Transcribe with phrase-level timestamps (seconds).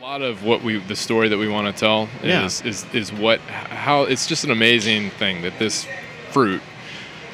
[0.00, 2.46] A lot of what we, the story that we want to tell Yeah.
[2.46, 5.86] is, is, is what, how, it's just an amazing thing that this
[6.30, 6.62] fruit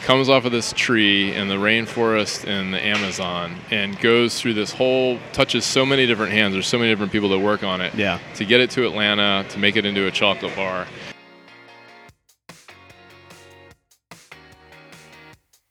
[0.03, 4.73] comes off of this tree in the rainforest in the Amazon and goes through this
[4.73, 6.55] whole, touches so many different hands.
[6.55, 7.95] There's so many different people that work on it.
[7.95, 8.19] Yeah.
[8.35, 10.89] To get it to Atlanta, to make it into a chocolate bar.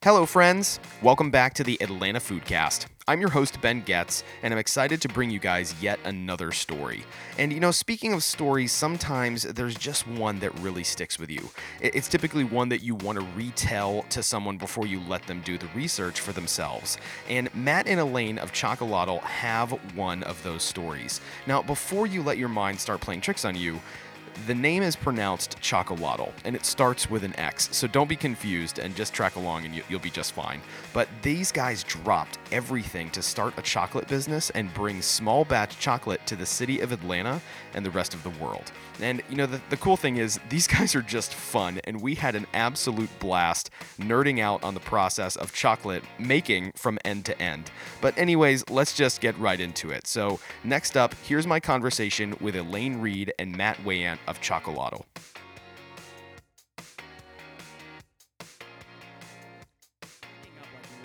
[0.01, 0.79] Hello, friends.
[1.01, 2.85] Welcome back to the Atlanta Foodcast.
[3.07, 7.03] I'm your host, Ben Getz, and I'm excited to bring you guys yet another story.
[7.37, 11.51] And you know, speaking of stories, sometimes there's just one that really sticks with you.
[11.79, 15.59] It's typically one that you want to retell to someone before you let them do
[15.59, 16.97] the research for themselves.
[17.29, 21.21] And Matt and Elaine of Xocolatl have one of those stories.
[21.45, 23.79] Now, before you let your mind start playing tricks on you,
[24.47, 28.79] the name is pronounced Chocolatl, and it starts with an X, so don't be confused
[28.79, 30.61] and just track along and you, you'll be just fine.
[30.93, 36.25] But these guys dropped everything to start a chocolate business and bring small batch chocolate
[36.27, 37.41] to the city of Atlanta
[37.73, 38.71] and the rest of the world.
[39.01, 42.15] And you know, the, the cool thing is, these guys are just fun, and we
[42.15, 47.41] had an absolute blast nerding out on the process of chocolate making from end to
[47.41, 47.71] end.
[48.01, 50.07] But, anyways, let's just get right into it.
[50.07, 55.03] So, next up, here's my conversation with Elaine Read and Matt Weyandt of Xocolatl.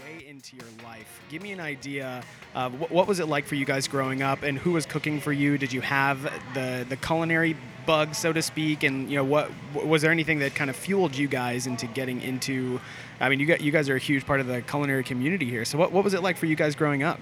[0.02, 1.20] way into your life.
[1.28, 2.22] Give me an idea
[2.54, 5.20] of wh- what was it like for you guys growing up, and who was cooking
[5.20, 5.58] for you?
[5.58, 6.22] Did you have
[6.54, 8.82] the the culinary bug, so to speak?
[8.82, 12.20] And you know, what was there anything that kind of fueled you guys into getting
[12.22, 12.80] into?
[13.20, 15.64] I mean, you got you guys are a huge part of the culinary community here.
[15.64, 17.20] So what what was it like for you guys growing up?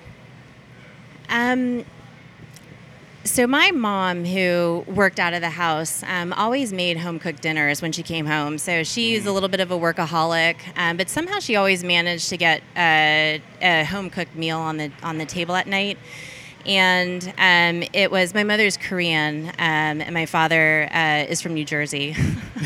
[1.29, 1.85] Um,
[3.29, 7.83] so my mom, who worked out of the house, um, always made home cooked dinners
[7.83, 8.59] when she came home.
[8.59, 12.37] So she's a little bit of a workaholic, um, but somehow she always managed to
[12.37, 15.99] get a, a home cooked meal on the on the table at night.
[16.67, 21.65] And um, it was my mother's Korean, um, and my father uh, is from New
[21.65, 22.15] Jersey.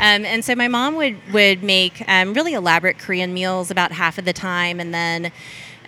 [0.00, 4.18] um, and so my mom would would make um, really elaborate Korean meals about half
[4.18, 5.32] of the time, and then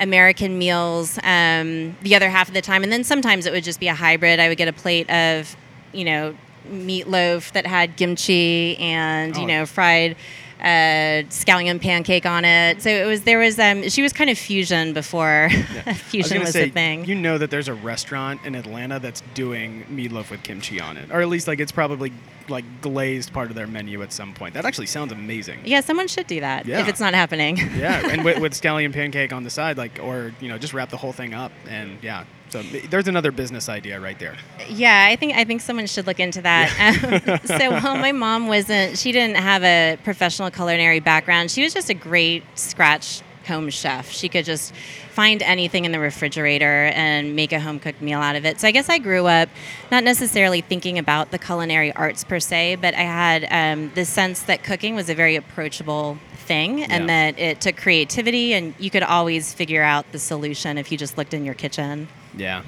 [0.00, 2.82] American meals um, the other half of the time.
[2.82, 4.40] And then sometimes it would just be a hybrid.
[4.40, 5.54] I would get a plate of,
[5.92, 6.34] you know,
[6.70, 9.46] meatloaf that had kimchi and you Oh.
[9.46, 10.14] know fried
[10.60, 12.82] uh, scallion pancake on it.
[12.82, 16.34] So it was there was um, she was kind of fusion before I was fusion
[16.34, 17.04] gonna was say, a thing.
[17.04, 21.10] You know that there's a restaurant in Atlanta that's doing meatloaf with kimchi on it,
[21.10, 22.12] or at least like it's probably
[22.48, 24.54] like glazed part of their menu at some point.
[24.54, 25.60] That actually sounds amazing.
[25.64, 26.80] yeah, someone should do that Yeah.
[26.80, 27.56] if it's not happening.
[27.58, 30.90] Yeah, and with, with scallion pancake on the side, like, or you know, just wrap
[30.90, 32.24] the whole thing up, and yeah.
[32.50, 34.36] So there's another business idea right there.
[34.68, 36.68] Yeah, I think I think someone should look into that.
[36.80, 41.50] Um, so while my mom wasn't, she didn't have a professional culinary background.
[41.50, 44.10] She was just a great scratch home chef.
[44.10, 44.74] She could just
[45.10, 48.60] find anything in the refrigerator and make a home cooked meal out of it.
[48.60, 49.48] So I guess I grew up
[49.90, 54.42] not necessarily thinking about the culinary arts per se, but I had um, the sense
[54.42, 57.30] that cooking was a very approachable thing and Yeah.
[57.32, 61.16] that it took creativity and you could always figure out the solution if you just
[61.18, 62.08] looked in your kitchen.
[62.36, 62.62] Yeah.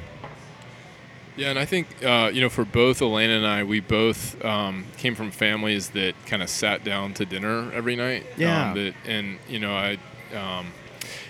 [1.34, 4.84] Yeah, and I think uh, you know, for both Elaine and I, we both um,
[4.98, 8.26] came from families that kind of sat down to dinner every night.
[8.36, 8.70] Yeah.
[8.72, 9.98] Um, that, and you know, I,
[10.36, 10.66] um,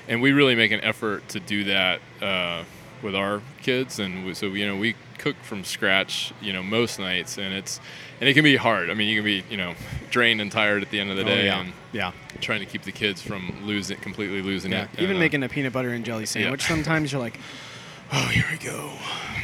[0.09, 2.65] and we really make an effort to do that uh,
[3.01, 6.33] with our kids, and we, so you know, we cook from scratch.
[6.43, 7.79] You know, most nights, and it's
[8.21, 8.91] and it can be hard.
[8.91, 9.75] I mean, you can be you know
[10.11, 11.61] drained and tired at the end of the Oh, day, yeah.
[11.61, 12.11] and Yeah.
[12.41, 14.89] trying to keep the kids from losing completely losing Yeah.
[14.93, 15.01] it.
[15.01, 17.39] Even uh, making a peanut butter and jelly sandwich, sometimes you're like,
[18.13, 18.93] oh, here we go.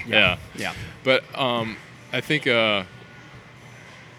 [0.06, 0.38] yeah.
[0.54, 0.74] Yeah.
[1.04, 1.76] But um,
[2.12, 2.84] I think uh,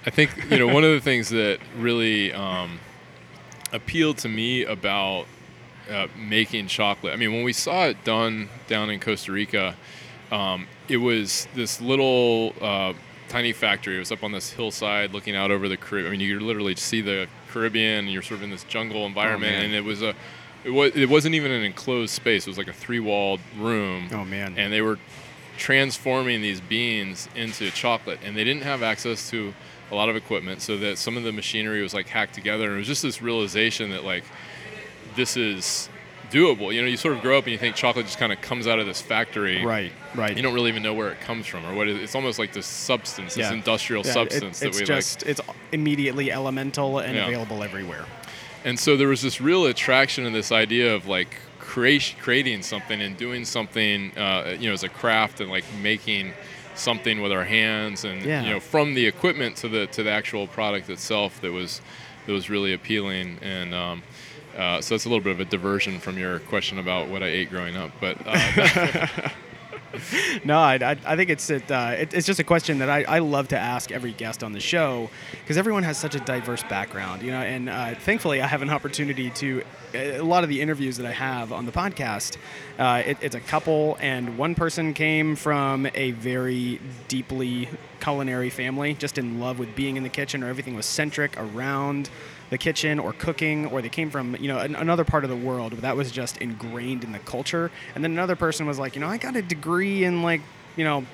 [0.06, 2.80] I think you know one of the things that really um,
[3.72, 5.26] appealed to me about
[5.90, 7.14] uh, making chocolate.
[7.14, 9.76] I mean, when we saw it done down in Costa Rica,
[10.32, 12.94] um, it was this little uh,
[13.28, 13.96] tiny factory.
[13.96, 16.14] It was up on this hillside, looking out over the Caribbean.
[16.14, 19.06] I mean, you could literally see the Caribbean, and you're sort of in this jungle
[19.06, 19.66] environment, man.
[19.66, 20.16] and it was a
[20.64, 22.46] it was it wasn't even an enclosed space.
[22.48, 24.56] It was like a three-walled room Oh man.
[24.58, 24.98] and they were
[25.58, 29.54] transforming these beans into chocolate and they didn't have access to
[29.92, 32.76] a lot of equipment so that some of the machinery was like hacked together and
[32.76, 34.24] it was just this realization that like
[35.18, 35.90] this is
[36.32, 38.40] doable you know you sort of grow up and you think chocolate just kind of
[38.40, 39.92] comes out of this factory right.
[40.16, 40.38] Right.
[40.38, 42.54] you don't really even know where it comes from or what it, it's almost like
[42.54, 45.42] this substance this industrial Yeah, substance it's that we just it's
[45.74, 47.28] immediately elemental and Yeah.
[47.28, 48.06] available everywhere.
[48.66, 53.02] And so there was this real attraction in this idea of like creation, creating something
[53.02, 56.34] and doing something, uh, you know, as a craft and like making
[56.76, 58.42] something with our hands and Yeah.
[58.44, 61.82] you know from the equipment to the to the actual product itself that was
[62.26, 64.02] that was really appealing and um,
[64.58, 67.28] uh, so that's a little bit of a diversion from your question about what I
[67.28, 69.08] ate growing up but uh,
[70.44, 73.20] no, I, I, think it's it, uh, it, it's just a question that I, I
[73.20, 75.10] love to ask every guest on the show
[75.42, 77.42] because everyone has such a diverse background, you know.
[77.42, 79.64] And uh, thankfully, I have an opportunity to
[79.94, 82.38] a lot of the interviews that I have on the podcast.
[82.78, 87.70] Uh, it, it's a couple, and one person came from a very deeply
[88.00, 92.10] culinary family, just in love with being in the kitchen, or everything was centric around
[92.50, 95.36] the kitchen or cooking, or they came from you know an, another part of the
[95.36, 97.72] world but that was just ingrained in the culture.
[97.96, 100.42] And then another person was like, you know, I got a degree in like
[100.76, 101.06] you know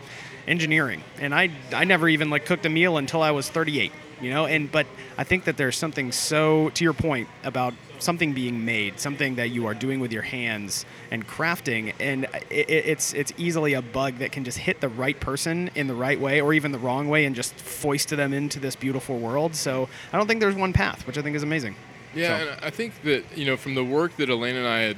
[0.47, 3.91] engineering, and I I never even like cooked a meal until I was 38.
[4.25, 4.87] You know, and but
[5.19, 9.51] I think that there's something so to your point about something being made, something that
[9.51, 14.17] you are doing with your hands and crafting, and it, it's it's easily a bug
[14.17, 17.07] that can just hit the right person in the right way or even the wrong
[17.07, 19.53] way and just foist them into this beautiful world.
[19.53, 21.75] So I don't think there's one path, which I think is amazing.
[22.15, 24.79] Yeah, So- and I think that you know from the work that Elaine and I
[24.79, 24.97] had,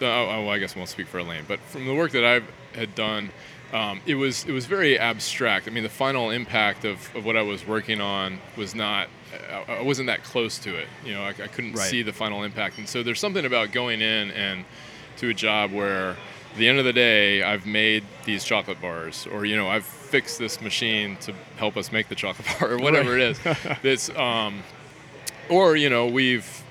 [0.00, 2.10] done, oh, oh, well, I guess I won't speak for Elaine, but from the work
[2.10, 3.30] that i've had done,
[3.72, 5.66] um, it was it was very abstract.
[5.66, 9.08] I mean, the final impact of, of what I was working on was not.
[9.68, 10.86] I I wasn't that close to it.
[11.04, 11.88] You know, I, I couldn't Right.
[11.90, 14.64] see the final impact, and so there's something about going in and
[15.18, 19.26] to a job where, at the end of the day, I've made these chocolate bars,
[19.32, 22.78] or you know, I've fixed this machine to help us make the chocolate bar, or
[22.78, 23.40] whatever it is.
[23.82, 24.62] That's um,
[25.48, 26.62] or you know we've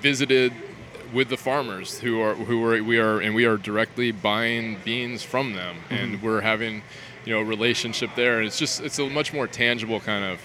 [0.00, 0.52] visited
[1.12, 5.22] with the farmers who are who are we are and we are directly buying beans
[5.22, 5.76] from them.
[5.90, 6.82] And we're having
[7.24, 8.38] you know a relationship there.
[8.38, 10.40] And it's just it's a much more tangible kind of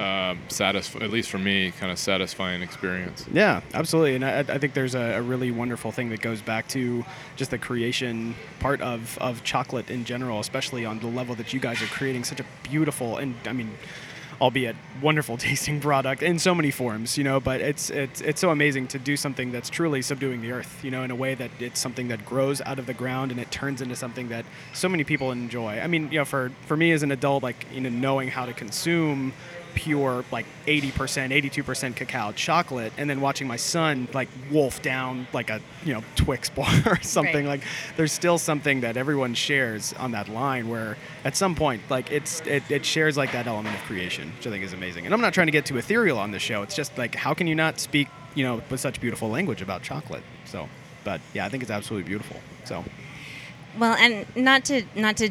[0.00, 3.26] um, satisf- at least for me kind of satisfying experience.
[3.30, 6.68] Yeah, absolutely, and I, I think there's a, a really wonderful thing that goes back
[6.68, 7.04] to
[7.36, 11.60] just the creation part of, of chocolate in general, especially on the level that you
[11.60, 13.72] guys are creating such a beautiful and I mean,
[14.40, 17.40] albeit wonderful tasting product in so many forms, you know.
[17.40, 20.90] But it's it's it's so amazing to do something that's truly subduing the earth, you
[20.90, 23.50] know, in a way that it's something that grows out of the ground and it
[23.50, 25.80] turns into something that so many people enjoy.
[25.80, 28.46] I mean, you know, for for me as an adult, like you know, knowing how
[28.46, 29.32] to consume
[29.74, 30.92] pure like 80%
[31.52, 36.02] 82% cacao chocolate and then watching my son like wolf down like a you know
[36.16, 37.60] twix bar or something Right.
[37.60, 37.62] like
[37.96, 42.40] there's still something that everyone shares on that line where at some point like it's
[42.42, 45.04] it, it shares like that element of creation which i think is amazing.
[45.04, 47.34] And i'm not trying to get too ethereal on this show it's just like how
[47.34, 50.22] can you not speak you know with such beautiful language about chocolate?
[50.44, 50.68] So
[51.04, 52.84] but yeah i think it's absolutely beautiful so.
[53.78, 55.30] Well, and not to not to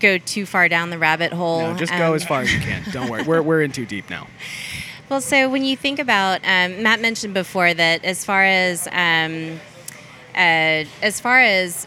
[0.00, 1.60] go too far down the rabbit hole.
[1.60, 3.86] no, just go um, as far as you can don't worry we're, we're in too
[3.86, 4.26] deep now
[5.10, 9.60] Well, so when you think about, um, Matt mentioned before that as far as um,
[10.34, 11.86] uh, as far as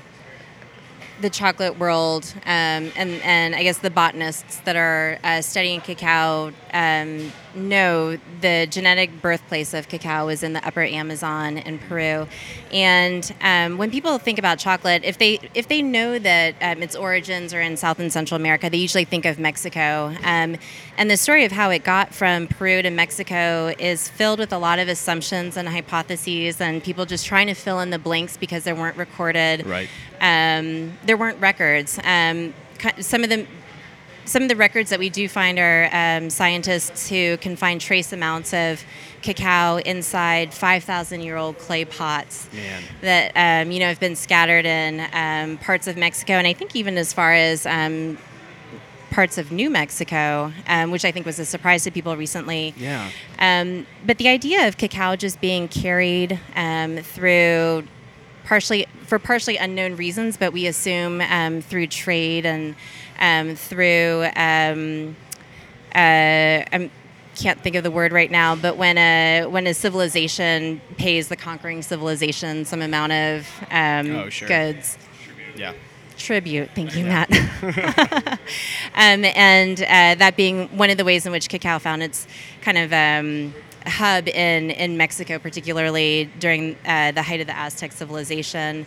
[1.21, 6.51] the chocolate world um, and and I guess the botanists that are uh, studying cacao
[6.73, 12.27] um, know the genetic birthplace of cacao is in the Upper Amazon in Peru,
[12.71, 16.95] and um, when people think about chocolate, if they if they know that um, its
[16.95, 20.13] origins are in South and Central America, they usually think of Mexico.
[20.23, 20.57] Um,
[20.97, 24.57] and the story of how it got from Peru to Mexico is filled with a
[24.57, 28.63] lot of assumptions and hypotheses, and people just trying to fill in the blanks because
[28.63, 29.65] they weren't recorded.
[29.65, 29.89] Right
[30.21, 31.99] um, there weren't records.
[32.03, 32.53] Um,
[32.99, 33.47] some of them,
[34.25, 38.11] some of the records that we do find are um, scientists who can find trace
[38.13, 38.83] amounts of
[39.21, 44.65] cacao inside 5,000 year old clay pots man that um, you know have been scattered
[44.65, 48.17] in um, parts of Mexico, and I think even as far as um,
[49.09, 52.73] parts of New Mexico, um, which I think was a surprise to people recently.
[52.77, 53.09] yeah
[53.39, 57.87] Um, but the idea of cacao just being carried um, through
[58.47, 62.75] partially for partially unknown reasons, but we assume um, through trade and
[63.19, 65.15] um, through um,
[65.93, 66.89] uh, I
[67.35, 71.35] can't think of the word right now, but when a when a civilization pays the
[71.35, 74.47] conquering civilization some amount of um, Oh, sure.
[74.47, 74.97] goods
[75.55, 75.73] yeah
[76.17, 76.71] tribute.
[76.73, 77.29] Thank you, Matt.
[78.95, 82.27] um, and uh, that being one of the ways in which cacao found its
[82.61, 83.53] kind of um,
[83.87, 88.85] hub in, in Mexico, particularly during uh, the height of the Aztec civilization.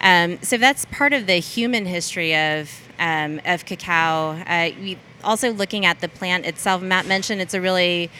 [0.00, 4.32] Um, so that's part of the human history of, um, of cacao.
[4.46, 6.82] Uh, we also looking at the plant itself.
[6.82, 8.10] Matt mentioned it's a really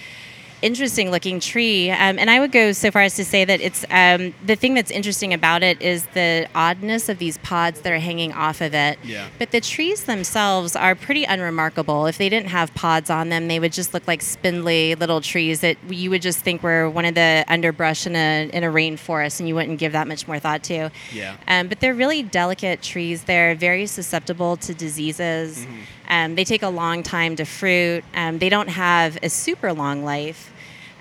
[0.66, 1.90] interesting looking tree.
[1.90, 4.74] Um, and I would go so far as to say that it's um, the thing
[4.74, 8.74] that's interesting about it is the oddness of these pods that are hanging off of
[8.74, 8.98] it.
[9.04, 9.28] Yeah.
[9.38, 12.06] But the trees themselves are pretty unremarkable.
[12.06, 15.60] If they didn't have pods on them, they would just look like spindly little trees
[15.60, 19.38] that you would just think were one of the underbrush in a in a rainforest,
[19.38, 20.90] and you wouldn't give that much more thought to.
[21.12, 21.36] Yeah.
[21.46, 23.24] Um, but they're really delicate trees.
[23.24, 25.58] They're very susceptible to diseases.
[25.58, 25.80] Mm-hmm.
[26.08, 28.04] Um, they take a long time to fruit.
[28.14, 30.52] Um, they don't have a super long life.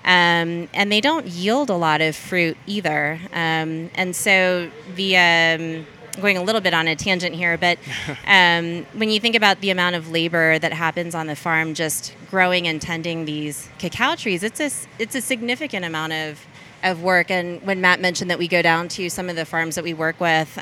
[0.06, 3.18] Um, and they don't yield a lot of fruit either.
[3.32, 5.86] Um, and so the um,
[6.20, 7.78] going a little bit on a tangent here, but
[8.26, 12.14] um, when you think about the amount of labor that happens on the farm just
[12.30, 16.46] growing and tending these cacao trees, it's a it's a significant amount of
[16.84, 17.30] of work.
[17.30, 19.92] And when Matt mentioned that we go down to some of the farms that we
[19.94, 20.56] work with.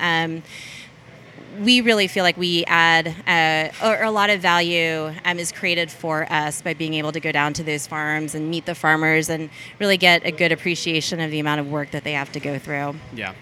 [1.60, 5.90] We really feel like we add uh, or a lot of value um, is created
[5.90, 9.28] for us by being able to go down to those farms and meet the farmers
[9.28, 12.40] and really get a good appreciation of the amount of work that they have to
[12.40, 12.96] go through.
[13.14, 13.34] Yeah.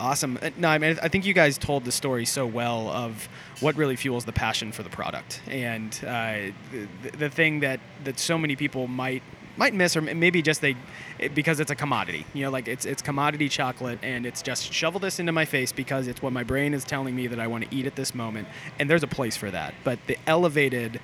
[0.00, 0.38] Awesome.
[0.40, 3.28] Uh, No, I mean, I think you guys told the story so well of
[3.60, 6.52] what really fuels the passion for the product, and uh,
[7.02, 9.22] the, the thing that that so many people might
[9.60, 10.74] might miss, or maybe just they
[11.18, 12.24] it- because it's a commodity.
[12.32, 15.70] You know, like it's it's commodity chocolate, and it's just shovel this into my face
[15.70, 18.14] because it's what my brain is telling me that I want to eat at this
[18.14, 18.48] moment,
[18.78, 19.74] and there's a place for that.
[19.84, 20.98] But the elevated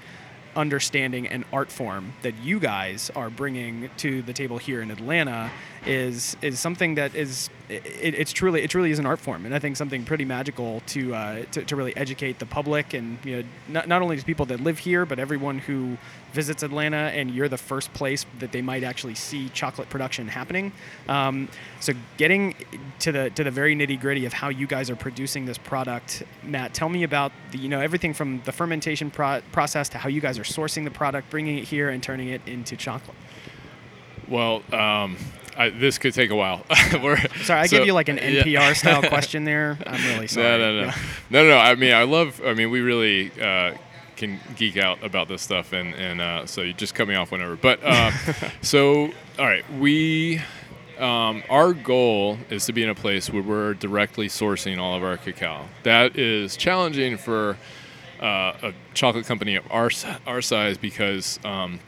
[0.56, 5.50] understanding and art form that you guys are bringing to the table here in Atlanta
[5.84, 9.54] is is something that is it, it's truly it truly is an art form and
[9.54, 13.36] I think something pretty magical to, uh, to to really educate the public and you
[13.36, 15.96] know not, not only people that live here but everyone who
[16.32, 20.72] visits Atlanta and you're the first place that they might actually see chocolate production happening.
[21.08, 21.48] Um,
[21.80, 22.54] so getting
[23.00, 26.22] to the to the very nitty gritty of how you guys are producing this product
[26.42, 30.08] Matt tell me about the you know everything from the fermentation pro- process to how
[30.08, 33.16] you guys are sourcing the product bringing it here and turning it into chocolate.
[34.28, 35.16] Well, um,
[35.56, 36.64] I, this could take a while.
[36.90, 38.42] Sorry, I so- gave you like an yeah.
[38.42, 39.78] NPR style question there.
[39.86, 40.46] I'm really sorry.
[40.46, 40.96] No, no, no, Yeah.
[41.30, 41.58] no, no, no.
[41.58, 42.40] I mean, I love.
[42.44, 43.74] I mean, we really uh,
[44.16, 47.30] can geek out about this stuff, and and uh, so you just cut me off
[47.32, 47.56] whenever.
[47.56, 48.10] But uh,
[48.62, 50.40] so, all right, we.
[50.98, 55.04] Um, our goal is to be in a place where we're directly sourcing all of
[55.04, 55.66] our cacao.
[55.82, 57.58] That is challenging for
[58.18, 59.90] uh, a chocolate company of our
[60.26, 61.80] our size because um,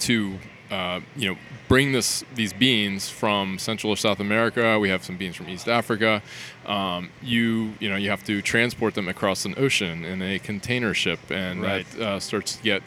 [0.00, 0.36] to
[0.70, 4.78] uh, you know bring this these beans from Central or South America.
[4.78, 6.22] We have some beans from East Africa.
[6.66, 10.94] Um, you you know you have to transport them across an ocean in a container
[10.94, 11.86] ship, and Right.
[11.92, 12.82] that uh, starts to get.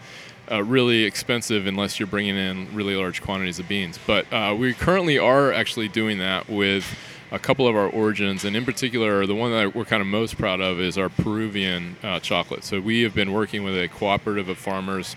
[0.52, 3.98] Uh, really expensive unless you're bringing in really large quantities of beans.
[4.06, 6.84] But uh, we currently are actually doing that with
[7.32, 10.38] a couple of our origins, and in particular, the one that we're kind of most
[10.38, 12.66] proud of is our Peruvian uh, chocolate.
[12.66, 15.16] So we have been working with a cooperative of farmers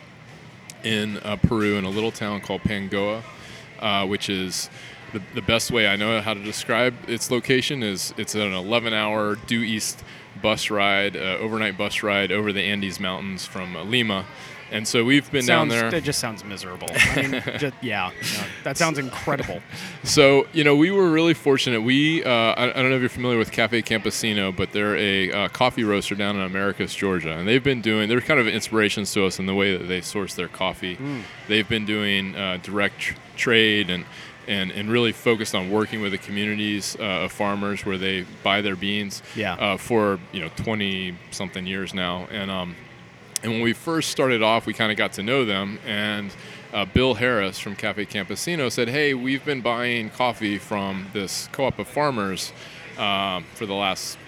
[0.86, 3.22] in uh, Peru in a little town called Pangoa,
[3.80, 4.70] uh, which is
[5.12, 9.36] the, the best way I know how to describe its location is it's an 11-hour
[9.46, 10.04] due east
[10.40, 14.26] bus ride, uh, overnight bus ride over the Andes Mountains from uh, Lima,
[14.70, 15.98] and so we've been sounds, down there.
[15.98, 16.88] It just sounds miserable.
[16.92, 19.60] I mean, just, yeah, no, that sounds incredible.
[20.04, 21.82] So you know, we were really fortunate.
[21.82, 25.30] We uh, I, I don't know if you're familiar with Cafe Campesino, but they're a
[25.32, 28.08] uh, coffee roaster down in Americus, Georgia, and they've been doing.
[28.08, 30.98] They're kind of inspirations to us in the way that they source their coffee.
[31.48, 34.04] They've been doing uh, direct tr- trade and.
[34.48, 38.60] And, and really focused on working with the communities uh, of farmers where they buy
[38.60, 39.54] their beans Yeah.
[39.54, 42.76] uh, for you know 20 something years now and um,
[43.42, 45.78] and when we first started off, we kind of got to know them.
[45.86, 46.34] And
[46.72, 51.64] uh, Bill Harris from Cafe Campesino said, Hey, we've been buying coffee from this co
[51.66, 52.52] op of farmers
[52.98, 54.18] um, for the last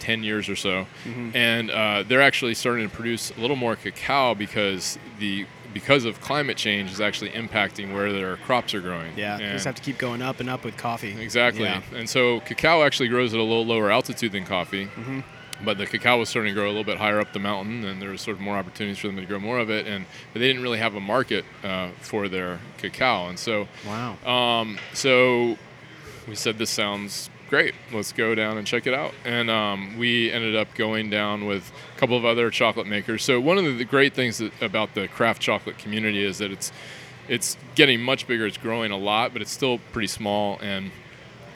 [0.00, 0.86] 10 years or so.
[1.34, 6.20] And uh, they're actually starting to produce a little more cacao because the because of
[6.20, 9.10] climate change is actually impacting where their crops are growing.
[9.16, 11.18] Yeah, you And- just have to keep going up and up with coffee.
[11.18, 11.62] Exactly.
[11.64, 11.80] Yeah.
[11.94, 14.84] And so cacao actually grows at a little lower altitude than coffee.
[14.86, 15.20] Mm-hmm.
[15.64, 18.02] But the cacao was starting to grow a little bit higher up the mountain, and
[18.02, 19.86] there was sort of more opportunities for them to grow more of it.
[19.86, 24.16] And but they didn't really have a market uh, for their cacao, and so Wow.
[24.26, 25.56] um, so
[26.26, 27.74] we said this sounds great.
[27.92, 29.12] Let's go down and check it out.
[29.24, 33.22] And um, we ended up going down with a couple of other chocolate makers.
[33.22, 36.72] So one of the, great things that, about the craft chocolate community is that it's
[37.28, 38.46] it's getting much bigger.
[38.46, 40.90] It's growing a lot, but it's still pretty small and.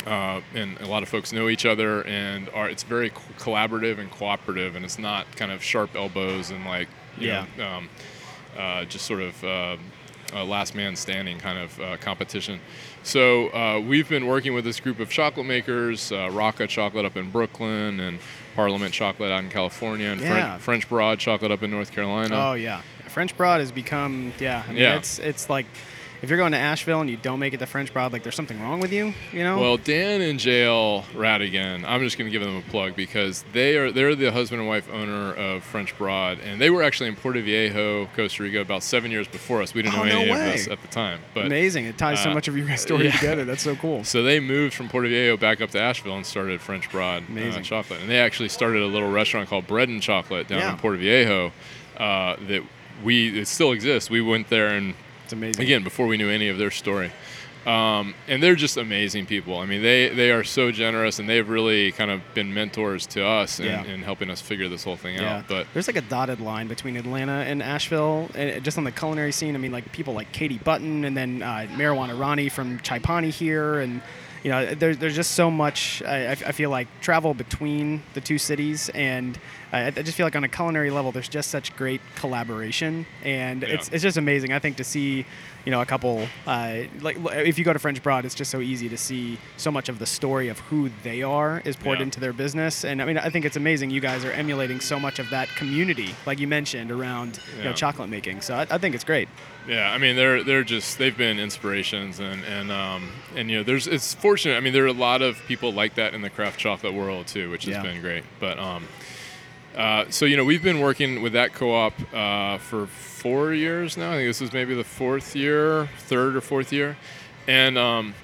[0.06, 3.98] Uh, and a lot of folks know each other, and are it's very co- collaborative
[3.98, 6.86] and cooperative, and it's not kind of sharp elbows and like
[7.18, 7.46] you Yeah.
[7.58, 7.88] know, um,
[8.56, 9.76] uh, just sort of uh,
[10.44, 12.60] last man standing kind of uh, competition.
[13.02, 17.16] So uh, we've been working with this group of chocolate makers, uh, Raaka Chocolate up
[17.16, 18.18] in Brooklyn, and
[18.54, 20.58] Parliament Chocolate out in California, and Yeah.
[20.58, 22.34] French Broad Chocolate up in North Carolina.
[22.50, 24.62] Oh yeah, French Broad has become yeah.
[24.68, 24.96] I mean, Yeah.
[24.96, 25.66] it's it's like
[26.26, 28.34] if you're going to Asheville and you don't make it to French Broad, like there's
[28.34, 29.14] something wrong with you.
[29.32, 29.60] You know.
[29.60, 33.76] Well, Dan and Jael Rattigan, I'm just going to give them a plug because they
[33.76, 37.14] are they're the husband and wife owner of French Broad, and they were actually in
[37.14, 39.72] Puerto Viejo, Costa Rica, about seven years before us.
[39.72, 40.46] We didn't Oh, know no any way.
[40.48, 41.84] of this at the time, but Amazing.
[41.84, 43.12] It ties so uh, much of your story yeah.
[43.16, 43.44] together.
[43.44, 44.02] That's so cool.
[44.02, 47.60] So they moved from Puerto Viejo back up to Asheville and started French Broad uh,
[47.60, 50.72] chocolate, and they actually started a little restaurant called Bread and Chocolate down Yeah.
[50.72, 51.52] in Puerto Viejo.
[51.96, 52.62] Uh, that
[53.04, 54.10] we it still exists.
[54.10, 54.94] We went there and
[55.26, 55.62] It's amazing.
[55.62, 57.10] again before we knew any of their story
[57.66, 59.58] Um, and they're just amazing people.
[59.58, 63.26] I mean, they, they are so generous, and they've really kind of been mentors to
[63.26, 63.82] us in, Yeah.
[63.92, 65.48] in helping us figure this whole thing Yeah, out.
[65.48, 69.32] But there's like a dotted line between Atlanta and Asheville, and just on the culinary
[69.32, 69.56] scene.
[69.56, 73.30] I mean, like people like Katie Button, and then uh, Meherwan Irani from Chai Pani
[73.30, 74.00] here, and
[74.44, 76.02] you know, there's there's just so much.
[76.06, 79.36] I, I I feel like travel between the two cities, and
[79.84, 83.62] I, I just feel like on a culinary level, there's just such great collaboration, and
[83.62, 83.68] Yeah.
[83.68, 84.52] it's it's just amazing.
[84.52, 85.24] I think to see,
[85.64, 88.60] you know, a couple uh, like if you go to French Broad, it's just so
[88.60, 92.04] easy to see so much of the story of who they are is poured Yeah.
[92.04, 93.90] into their business, and I mean, I think it's amazing.
[93.90, 97.72] You guys are emulating so much of that community, like you mentioned, around you know
[97.72, 98.40] chocolate making.
[98.42, 99.28] So I, I think it's great.
[99.68, 103.62] Yeah, I mean they're they're just they've been inspirations and and um and you know
[103.64, 104.56] there's it's fortunate.
[104.56, 107.26] I mean there are a lot of people like that in the craft chocolate world
[107.26, 107.82] too, which has Yeah.
[107.82, 108.22] been great.
[108.38, 108.84] But um,
[109.76, 114.12] uh, so you know we've been working with that co-op uh, for four years now.
[114.12, 116.96] I think this is maybe the fourth year, third or fourth year,
[117.46, 118.14] and um,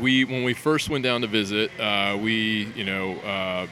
[0.00, 3.16] we when we first went down to visit, uh, we you know.
[3.18, 3.66] Uh,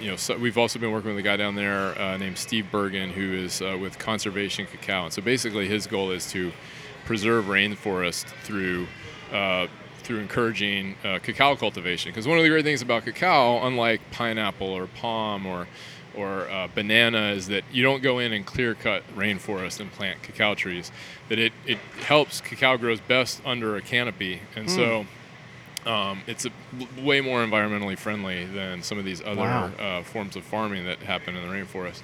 [0.00, 2.66] you know, so we've also been working with a guy down there uh, named Steve
[2.72, 5.04] Bergen, who is with Conservation Cacao.
[5.04, 6.50] And so basically, his goal is to
[7.04, 8.88] preserve rainforest through
[9.98, 12.10] through encouraging cacao cultivation.
[12.10, 15.68] Because one of the great things about cacao, unlike pineapple or palm or
[16.16, 20.22] or uh, banana, is that you don't go in and clear cut rainforest and plant
[20.22, 20.90] cacao trees.
[21.28, 25.06] That it it helps cacao grows best under a canopy, and so.
[25.86, 26.50] Um, it's a,
[27.02, 29.70] way more environmentally friendly than some of these other Wow.
[29.78, 32.00] uh, forms of farming that happen in the rainforest.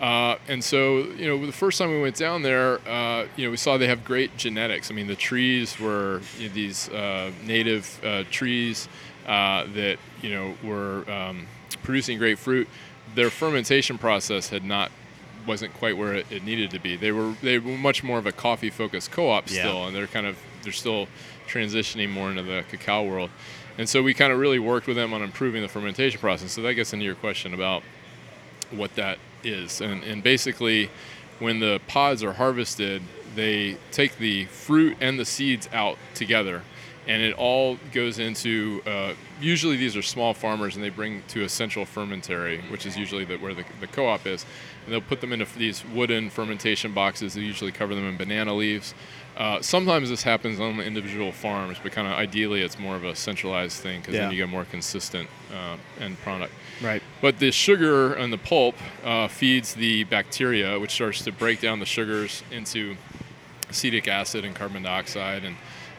[0.00, 3.50] Uh, and so, you know, the first time we went down there, uh, you know,
[3.50, 4.88] we saw they have great genetics.
[4.92, 8.88] I mean, the trees were you know, these uh, native uh, trees
[9.26, 11.48] uh, that, you know, were um,
[11.82, 12.68] producing great fruit.
[13.18, 14.92] Their fermentation process had not
[15.44, 16.94] wasn't quite where it, it needed to be.
[16.94, 19.62] They were they were much more of a coffee focused co-op Yeah.
[19.62, 21.08] still, and they're kind of they're still
[21.48, 23.30] transitioning more into the cacao world.
[23.76, 26.52] And so we kind of really worked with them on improving the fermentation process.
[26.52, 27.82] So that gets into your question about
[28.70, 29.80] what that is.
[29.80, 30.88] And, and basically,
[31.40, 33.02] when the pods are harvested,
[33.34, 36.62] they take the fruit and the seeds out together.
[37.08, 41.42] And it all goes into, uh, usually these are small farmers and they bring to
[41.42, 44.44] a central fermentary, which is usually the, where the, the co op is.
[44.84, 47.32] And they'll put them into these wooden fermentation boxes.
[47.32, 48.94] They usually cover them in banana leaves.
[49.38, 53.04] Uh, sometimes this happens on the individual farms, but kind of ideally it's more of
[53.04, 54.22] a centralized thing because Yeah.
[54.22, 56.52] then you get more consistent uh, end product.
[56.82, 57.02] Right.
[57.22, 61.78] But the sugar and the pulp uh, feeds the bacteria, which starts to break down
[61.80, 62.96] the sugars into
[63.70, 65.56] acetic acid and carbon dioxide, and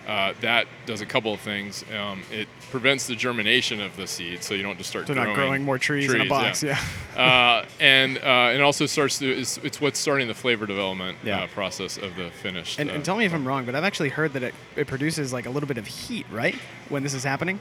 [0.10, 1.86] uh, that does a couple of things.
[1.96, 5.30] Um, it prevents the germination of the seed, so you don't just start So growing,
[5.30, 6.64] not growing more trees, in a box.
[6.64, 6.80] Yeah.
[7.16, 11.44] uh, and uh, it also starts to it's, it's what's starting the flavor development Yeah.
[11.44, 12.80] uh, process of the finished.
[12.80, 14.88] And, uh, and tell me if I'm wrong, but I've actually heard that it, it
[14.88, 16.56] produces like a little bit of heat, right?
[16.90, 17.60] When this is happening.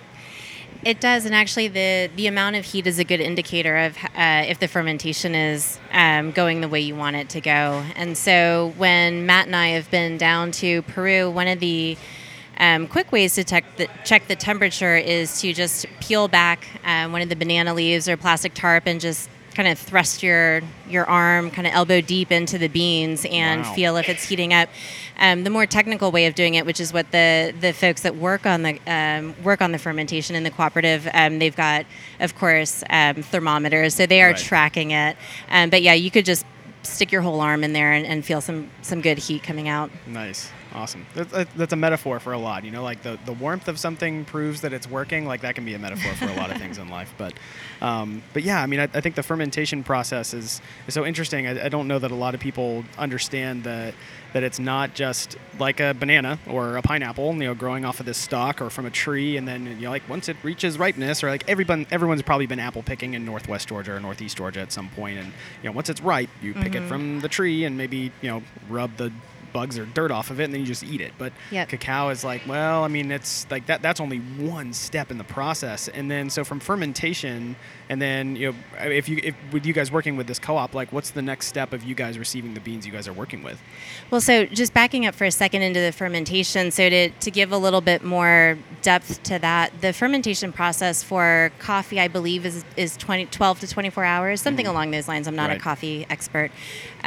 [0.84, 4.44] It does, and actually, the the amount of heat is a good indicator of uh,
[4.46, 7.84] if the fermentation is um, going the way you want it to go.
[7.96, 11.96] And so, when Matt and I have been down to Peru, one of the
[12.59, 17.12] um, quick ways to check the, check the temperature is to just peel back um,
[17.12, 21.05] one of the banana leaves or plastic tarp and just kind of thrust your your
[21.07, 23.73] arm kind of elbow deep into the beans and Wow.
[23.75, 24.68] feel if it's heating up.
[25.18, 28.14] Um, the more technical way of doing it, which is what the the folks that
[28.14, 31.87] work on the um, work on the fermentation in the cooperative, um, they've got,
[32.21, 34.37] of course, um, thermometers, so they are Right.
[34.38, 35.16] tracking it.
[35.51, 36.47] Um, but yeah, you could just
[36.85, 39.90] stick your whole arm in there and, and feel some some good heat coming out.
[40.07, 40.51] Nice.
[40.74, 41.07] Awesome.
[41.14, 42.64] That, that- that's a metaphor for a lot.
[42.64, 45.26] You know, like the, the warmth of something proves that it's working.
[45.26, 47.12] Like that can be a metaphor for a lot of things in life.
[47.16, 47.33] But,
[47.81, 51.46] um, but yeah, I mean, I, I think the fermentation process is, is so interesting.
[51.46, 53.94] I, I don't know that a lot of people understand that
[54.35, 58.04] that it's not just like a banana or a pineapple, you know, growing off of
[58.04, 61.24] this stalk or from a tree, and then you know, like once it reaches ripeness,
[61.24, 64.70] or like everyone everyone's probably been apple picking in Northwest Georgia or Northeast Georgia at
[64.70, 65.28] some point, and
[65.62, 68.42] you know, once it's ripe, you pick it from the tree and maybe you know
[68.68, 69.11] rub the
[69.52, 71.68] bugs or dirt off of it and then you just eat it but Yep.
[71.68, 75.24] cacao is like well i mean it's like that that's only one step in the
[75.24, 77.56] process and then so from fermentation
[77.88, 80.92] and then you know if you if with you guys working with this co-op like
[80.92, 83.58] what's the next step of you guys receiving the beans you guys are working with
[84.11, 87.52] Well, so just backing up for a second into the fermentation, so to, to give
[87.52, 92.64] a little bit more depth to that, the fermentation process for coffee, I believe, is,
[92.76, 94.74] is 20, 12 to 24 hours, something mm-hmm.
[94.74, 95.28] along those lines.
[95.28, 95.58] I'm not Right.
[95.58, 96.50] a coffee expert.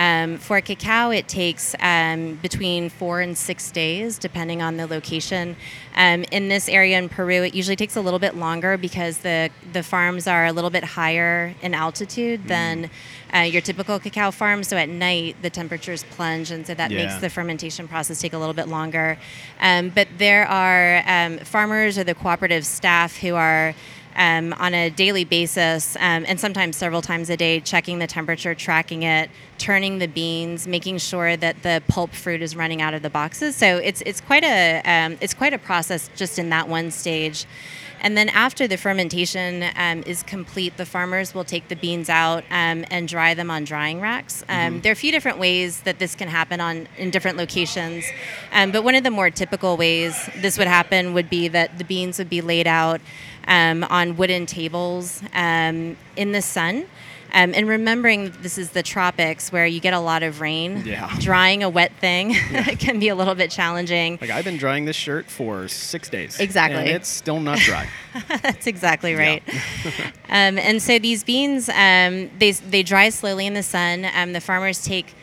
[0.01, 5.55] Um, for cacao, it takes um, between four and six days, depending on the location.
[5.95, 9.51] Um, in this area in Peru, it usually takes a little bit longer because the
[9.73, 12.89] the farms are a little bit higher in altitude than
[13.35, 14.63] uh, your typical cacao farm.
[14.63, 16.97] So at night, the temperatures plunge, and so that Yeah.
[17.05, 19.17] makes the fermentation process take a little bit longer.
[19.59, 23.75] Um, but there are um, farmers or the cooperative staff who are
[24.15, 28.55] um, on a daily basis um, and sometimes several times a day checking the temperature,
[28.55, 33.01] tracking it, turning the beans, making sure that the pulp fruit is running out of
[33.01, 33.55] the boxes.
[33.55, 37.45] So it's it's quite a um, it's quite a process just in that one stage.
[38.03, 42.43] And then after the fermentation um, is complete, the farmers will take the beans out
[42.49, 44.43] um, and dry them on drying racks.
[44.49, 48.03] Um, There are a few different ways that this can happen on in different locations,
[48.51, 51.83] um, but one of the more typical ways this would happen would be that the
[51.83, 53.01] beans would be laid out
[53.51, 56.85] um, on wooden tables um, in the sun.
[57.33, 61.09] Um, and remembering this is the tropics where you get a lot of rain, Yeah.
[61.19, 62.33] drying a wet thing
[62.79, 64.17] can be a little bit challenging.
[64.19, 66.41] Like I've been drying this shirt for six days.
[66.41, 66.79] Exactly.
[66.81, 67.87] And it's still not dry.
[68.27, 69.41] That's exactly right.
[70.29, 74.05] um, and so these beans, um, they, they dry slowly in the sun.
[74.13, 75.13] Um, the farmers take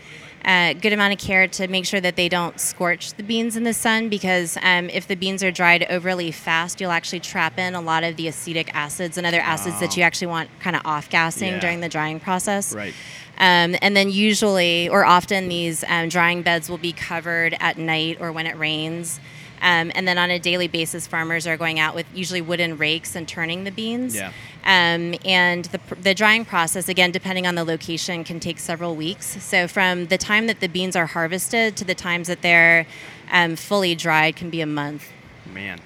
[0.48, 3.64] a good amount of care to make sure that they don't scorch the beans in
[3.64, 7.74] the sun because um, if the beans are dried overly fast, you'll actually trap in
[7.74, 10.82] a lot of the acetic acids and other acids that you actually want kind of
[10.86, 11.60] off gassing Yeah.
[11.60, 12.74] during the drying process.
[12.74, 12.94] right.
[13.40, 18.16] Um, and then usually, or often, these um, drying beds will be covered at night
[18.20, 19.20] or when it rains.
[19.60, 23.16] Um, and then on a daily basis, farmers are going out with usually wooden rakes
[23.16, 24.14] and turning the beans.
[24.14, 24.32] Yeah.
[24.64, 29.42] Um, and the, the drying process, again, depending on the location, can take several weeks.
[29.42, 32.86] So from the time that the beans are harvested to the times that they're
[33.30, 35.08] um, fully dried can be a month.
[35.52, 35.80] Man,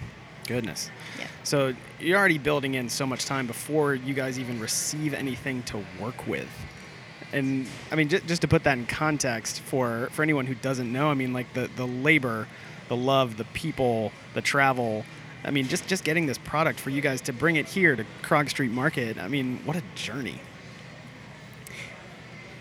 [0.47, 0.91] goodness.
[1.19, 1.27] Yeah.
[1.45, 5.85] So you're already building in so much time before you guys even receive anything to
[6.01, 6.49] work with.
[7.33, 10.93] And I mean, just, just to put that in context for, for anyone who doesn't
[10.93, 12.47] know, I mean, like the, the labor,
[12.93, 15.03] the love, the people, the travel.
[15.45, 18.05] I mean, just, just getting this product for you guys to bring it here to
[18.23, 19.17] Krog Street Market.
[19.17, 20.39] I mean, what a journey.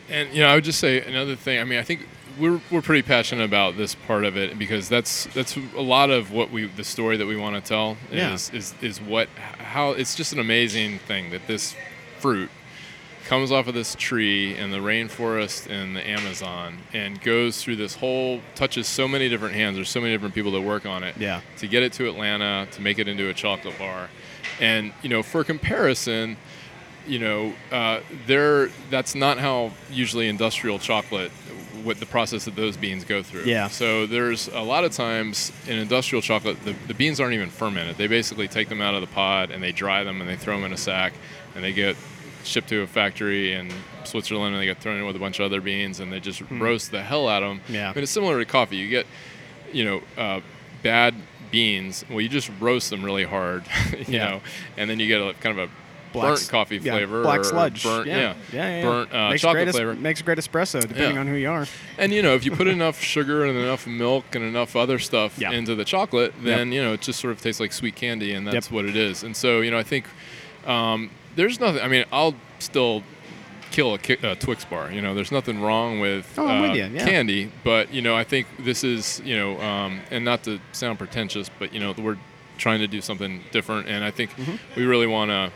[0.09, 1.59] And you know, I would just say another thing.
[1.59, 2.07] I mean, I think
[2.39, 6.31] we're we're pretty passionate about this part of it because that's that's a lot of
[6.31, 8.33] what we the story that we want to tell Yeah.
[8.33, 9.27] is is is what
[9.59, 11.75] how it's just an amazing thing that this
[12.19, 12.49] fruit
[13.31, 17.95] comes off of this tree in the rainforest in the Amazon and goes through this
[17.95, 19.77] whole touches so many different hands.
[19.77, 21.15] There's so many different people that work on it.
[21.15, 21.39] Yeah.
[21.59, 24.09] To get it to Atlanta to make it into a chocolate bar,
[24.59, 26.35] and you know, for comparison,
[27.07, 31.31] you know, uh, there that's not how usually industrial chocolate,
[31.85, 33.43] what the process that those beans go through.
[33.45, 33.69] Yeah.
[33.69, 37.95] So there's a lot of times in industrial chocolate, the, the beans aren't even fermented.
[37.95, 40.57] They basically take them out of the pod and they dry them and they throw
[40.57, 41.13] them in a sack
[41.55, 41.95] and they get
[42.43, 43.69] shipped to a factory in
[44.03, 46.41] Switzerland and they get thrown in with a bunch of other beans and they just
[46.49, 47.61] roast the hell out of them.
[47.69, 47.89] Yeah.
[47.89, 48.77] I mean, it's similar to coffee.
[48.77, 49.05] You get,
[49.71, 50.41] you know, uh,
[50.83, 51.15] bad
[51.51, 52.03] beans.
[52.09, 54.29] Well, you just roast them really hard, you Yeah.
[54.29, 54.41] know,
[54.77, 55.71] and then you get a kind of a
[56.13, 57.83] Black burnt coffee yeah, flavor, black or sludge.
[57.83, 58.83] burnt, yeah, yeah, yeah, yeah.
[58.83, 59.93] burnt uh, makes chocolate great flavor.
[59.93, 61.65] makes a great espresso depending on who you are.
[61.97, 65.41] And you know, if you put enough sugar and enough milk and enough other stuff
[65.41, 68.45] into the chocolate, then you know it just sort of tastes like sweet candy, and
[68.45, 68.71] that's Yep.
[68.73, 69.23] what it is.
[69.23, 70.05] And so you know, I think
[70.67, 71.81] um, there's nothing.
[71.81, 73.03] I mean, I'll still
[73.71, 74.91] kill a, ki- a Twix bar.
[74.91, 77.05] You know, there's nothing wrong with, Oh, uh, with you, yeah.
[77.05, 80.97] candy, but you know, I think this is you know, um, and not to sound
[80.99, 82.17] pretentious, but you know, we're
[82.57, 84.55] trying to do something different, and I think Mm-hmm.
[84.79, 85.51] we really want to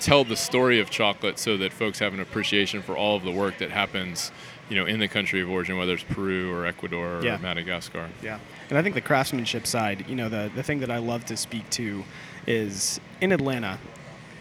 [0.00, 3.30] tell the story of chocolate so that folks have an appreciation for all of the
[3.30, 4.32] work that happens,
[4.70, 7.36] you know, in the country of origin, whether it's Peru or Ecuador or Yeah.
[7.36, 8.08] Madagascar.
[8.22, 8.38] Yeah,
[8.70, 11.36] and I think the craftsmanship side, you know, the the thing that I love to
[11.36, 12.04] speak to
[12.46, 13.78] is in Atlanta,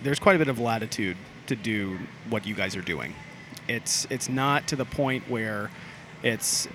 [0.03, 1.97] there's quite a bit of latitude to do
[2.29, 3.13] what you guys are doing.
[3.67, 5.69] It's it's not to the point where
[6.23, 6.67] it's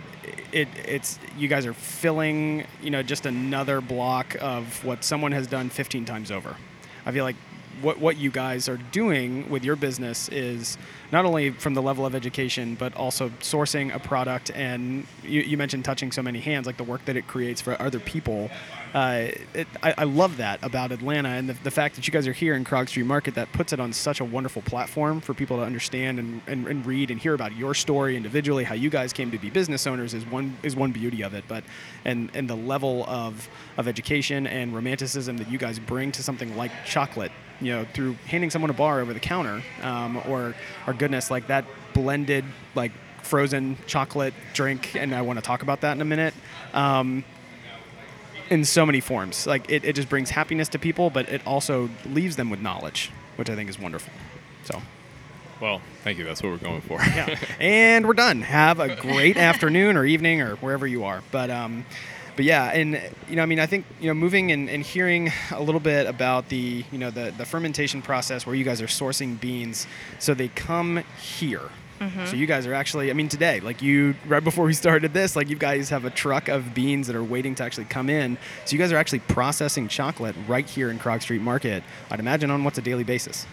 [0.53, 5.47] it it's you guys are filling you know just another block of what someone has
[5.47, 6.57] done 15 times over.
[7.07, 7.37] I feel like
[7.83, 10.79] what what you guys are doing with your business is
[11.13, 14.51] not only from the level of education but also sourcing a product.
[14.55, 17.81] And you, you mentioned touching so many hands like the work that it creates for
[17.81, 18.51] other people.
[18.95, 22.29] Uh, it, I, I love that about Atlanta and the, the fact that you guys
[22.29, 25.35] are here in Krog Street Market that puts it on such a wonderful platform for
[25.35, 28.91] people to understand and, and, and read and hear about your story individually how you
[28.91, 31.45] guys came to be business owners is one is one beauty of it.
[31.49, 31.65] But
[32.05, 36.57] and and the level of of education and romanticism that you guys bring to something
[36.57, 40.55] like chocolate you know through handing someone a bar over the counter um, or
[40.87, 45.81] or goodness like that blended like frozen chocolate drink and I want to talk about
[45.83, 46.35] that in a minute
[46.75, 47.25] um,
[48.51, 49.47] in so many forms.
[49.47, 53.11] Like it, it just brings happiness to people, but it also leaves them with knowledge,
[53.37, 54.13] which I think is wonderful.
[54.65, 54.83] So
[55.61, 56.25] Well, thank you.
[56.25, 56.99] That's what we're going for.
[57.01, 57.39] yeah.
[57.61, 58.43] And we're done.
[58.43, 61.23] Have a great afternoon or evening or wherever you are.
[61.31, 61.87] But um,
[62.37, 65.33] but yeah, and you know, I mean, I think you know, moving and, and hearing
[65.53, 68.87] a little bit about the you know the the fermentation process where you guys are
[68.87, 69.87] sourcing beans,
[70.19, 71.71] so they come here.
[72.01, 72.27] Mm-hmm.
[72.27, 75.37] So you guys are actually, I mean, today, like you, right before we started this,
[75.37, 78.37] like you guys have a truck of beans that are waiting to actually come in.
[78.65, 81.85] So you guys are actually processing chocolate right here in Krog Street Market.
[82.11, 83.47] I'd imagine on what's a daily basis.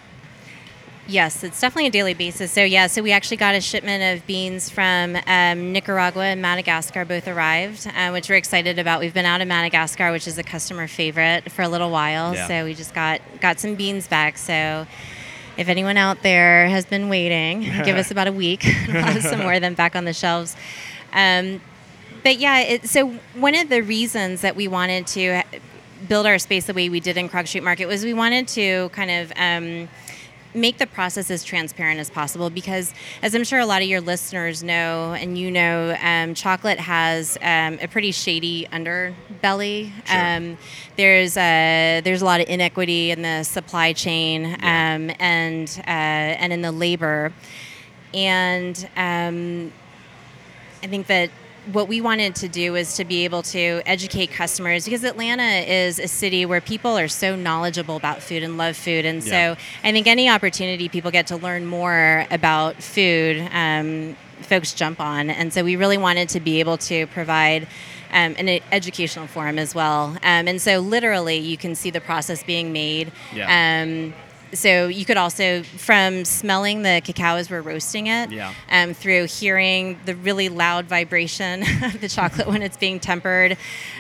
[1.08, 2.52] Yes, it's definitely a daily basis.
[2.52, 7.06] So yeah, so we actually got a shipment of beans from um, Nicaragua and Madagascar
[7.06, 9.00] both arrived, uh, which we're excited about.
[9.00, 12.34] We've been out of Madagascar, which is a customer favorite for a little while.
[12.34, 12.48] Yeah.
[12.48, 14.38] So we just got got some beans back.
[14.38, 14.86] So
[15.58, 18.64] if anyone out there has been waiting, give us about a week.
[18.88, 20.56] we'll have some more of them back on the shelves.
[21.14, 21.62] Um,
[22.24, 25.42] but yeah, it, so one of the reasons that we wanted to
[26.08, 28.90] build our space the way we did in Krog Street Market was we wanted to
[28.90, 29.90] kind of um,
[30.54, 34.02] make the process as transparent as possible because, as I'm sure a lot of your
[34.02, 39.92] listeners know, and you know, um, chocolate has um, a pretty shady underbelly.
[40.06, 40.20] Sure.
[40.38, 40.58] Um,
[40.98, 44.96] there's a, there's a lot of inequity in the supply chain Yeah.
[44.96, 47.32] um, and uh, and in the labor,
[48.14, 49.72] and um,
[50.84, 51.30] I think that
[51.72, 56.00] what we wanted to do is to be able to educate customers because Atlanta is
[56.00, 59.06] a city where people are so knowledgeable about food and love food.
[59.06, 59.56] And Yeah.
[59.56, 65.00] so I think any opportunity people get to learn more about food, um, folks jump
[65.00, 65.30] on.
[65.30, 67.68] And so we really wanted to be able to provide.
[68.14, 72.44] Um, an educational forum as well, um, and so literally you can see the process
[72.44, 73.10] being made.
[73.34, 73.48] Yeah.
[74.54, 78.54] So you could also, from smelling the cacao as we're roasting it, Yeah.
[78.70, 83.58] um, through hearing the really loud vibration of the chocolate when it's being tempered.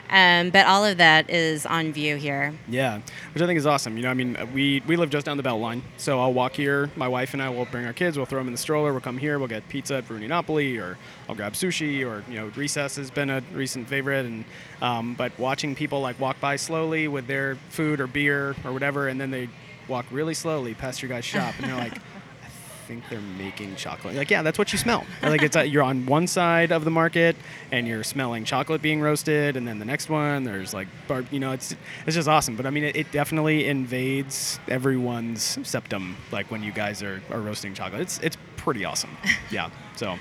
[0.09, 2.53] Um, but all of that is on view here.
[2.67, 2.99] Yeah,
[3.33, 3.95] which I think is awesome.
[3.95, 6.53] You know, I mean, we we live just down the Belt Line, so I'll walk
[6.53, 6.89] here.
[6.97, 8.17] My wife and I will bring our kids.
[8.17, 8.91] We'll throw them in the stroller.
[8.91, 9.39] We'll come here.
[9.39, 10.97] We'll get pizza at Varuni Napoli, or
[11.29, 14.25] I'll grab sushi, or you know, recess has been a recent favorite.
[14.25, 14.43] And
[14.81, 19.07] um, but watching people like walk by slowly with their food or beer or whatever,
[19.07, 19.47] and then they
[19.91, 21.97] walk really slowly past your guy's shop, and they're like.
[22.43, 24.15] I think they're making chocolate.
[24.15, 25.05] Like, yeah, that's what you smell.
[25.21, 27.37] Like, it's uh, you're on one side of the market
[27.71, 31.39] and you're smelling chocolate being roasted, and then the next one there's like, bar- you
[31.39, 31.73] know, it's
[32.05, 32.57] it's just awesome.
[32.57, 36.17] But I mean, it, it definitely invades everyone's septum.
[36.33, 39.15] Like when you guys are, are roasting chocolate, it's it's pretty awesome.
[39.51, 39.69] Yeah.
[39.95, 40.17] So,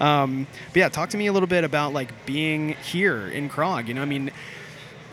[0.00, 3.86] um, but yeah, talk to me a little bit about like being here in Krog.
[3.86, 4.30] You know, I mean.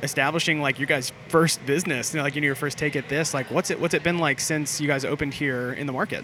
[0.06, 3.34] Establishing like your guys' first business, you know, like in your first take at this,
[3.34, 6.24] like what's it what's it been like since you guys opened here in the market?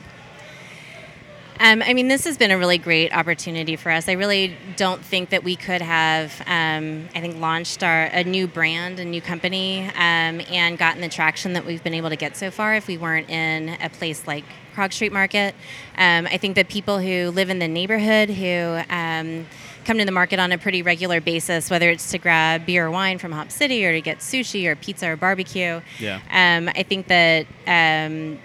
[1.59, 4.09] Um, I mean, this has been a really great opportunity for us.
[4.09, 8.47] I really don't think that we could have, um, I think, launched our a new
[8.47, 12.35] brand, a new company, um, and gotten the traction that we've been able to get
[12.35, 14.43] so far if we weren't in a place like
[14.75, 15.53] Krog Street Market.
[15.97, 19.45] Um, I think that people who live in the neighborhood who um,
[19.85, 22.91] come to the market on a pretty regular basis, whether it's to grab beer or
[22.91, 25.81] wine from Hop City or to get sushi or pizza or barbecue.
[25.99, 26.19] Yeah.
[26.31, 28.39] Um, I think that um,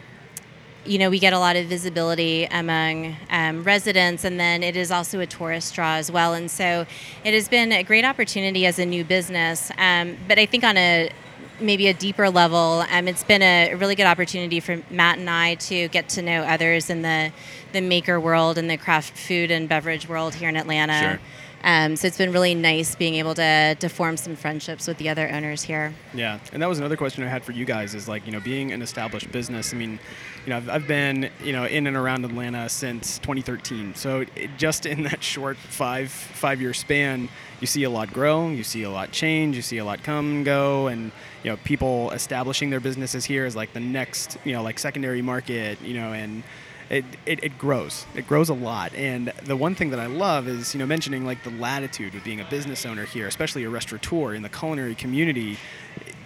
[0.87, 4.91] you know, we get a lot of visibility among um, residents, and then it is
[4.91, 6.35] also a tourist draw as well.
[6.35, 6.87] And so
[7.25, 9.71] it has been a great opportunity as a new business.
[9.79, 11.11] Um, but I think on a
[11.61, 15.55] maybe a deeper level, um, it's been a really good opportunity for Matt and I
[15.55, 17.33] to get to know others in the,
[17.77, 20.99] the maker world and the craft food and beverage world here in Atlanta.
[20.99, 21.21] Sure.
[21.63, 25.09] Um, so it's been really nice being able to, to form some friendships with the
[25.09, 25.93] other owners here.
[26.15, 28.41] Yeah, and that was another question I had for you guys is like, you know,
[28.41, 29.75] being an established business.
[29.75, 29.99] I mean,
[30.45, 33.95] you know, I've, I've been, you know, in and around Atlanta since 2013.
[33.95, 37.29] So it, just in that short five five year span,
[37.61, 40.37] you see a lot grow, you see a lot change, you see a lot come
[40.37, 41.11] and go, and
[41.43, 45.21] you know, people establishing their businesses here is like the next, you know, like secondary
[45.21, 46.43] market, you know, and
[46.91, 48.07] it, it, it grows.
[48.15, 48.95] It grows a lot.
[48.95, 52.25] And the one thing that I love is, you know, mentioning like the latitude of
[52.25, 55.59] being a business owner here, especially a restaurateur in the culinary community,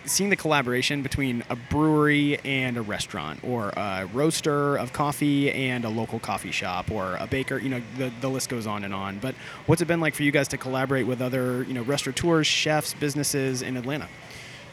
[0.04, 5.84] seeing the collaboration between a brewery and a restaurant or a roaster of coffee and
[5.84, 8.92] a local coffee shop or a baker, you know, the, the list goes on and
[8.92, 9.18] on.
[9.18, 9.34] But
[9.66, 12.94] what's it been like for you guys to collaborate with other, you know, restaurateurs, chefs,
[12.94, 14.08] businesses in Atlanta?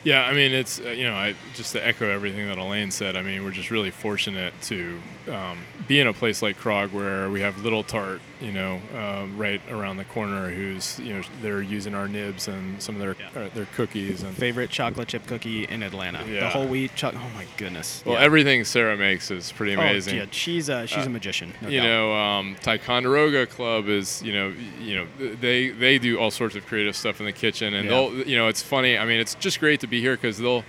[0.04, 3.16] Yeah, I mean, it's uh, you know, I just to echo everything that Elaine said.
[3.16, 7.30] I mean, we're just really fortunate to um, be in a place like Krog where
[7.30, 11.62] we have Little Tart, you know, um, right around the corner, who's you know they're
[11.62, 15.64] using our nibs and some of their uh, their cookies and Favorite chocolate chip cookie
[15.66, 16.24] in Atlanta.
[16.28, 16.42] Yeah.
[16.42, 17.24] The whole wheat chocolate.
[17.26, 18.04] Oh my goodness.
[18.06, 18.22] well, Yeah.
[18.26, 19.88] everything Sarah makes is pretty amazing.
[19.88, 20.18] Oh, amazing.
[20.18, 21.54] yeah, she's a she's a Uh, magician.
[21.62, 21.86] no you doubt.
[21.88, 25.08] know, um, Ticonderoga Club is, you know, you know,
[25.42, 27.92] they they do all sorts of creative stuff in the kitchen, and Yeah.
[27.92, 28.98] they'll, you know, it's funny.
[28.98, 30.64] I mean, it's just great to be here because they'll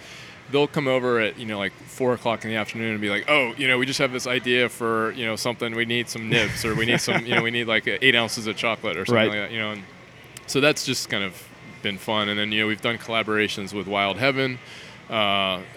[0.51, 3.25] they'll come over at you know like four o'clock in the afternoon and be like,
[3.29, 5.75] oh, you know, we just have this idea for you know something.
[5.75, 8.47] We need some nibs, or we need some, you know, we need like eight ounces
[8.47, 9.29] of chocolate or something Right.
[9.41, 9.53] like that.
[9.53, 9.83] You know, and
[10.47, 11.43] so that's just kind of
[11.83, 12.29] been fun.
[12.29, 14.59] And then you know we've done collaborations with Wild Heaven,
[15.11, 15.13] uh,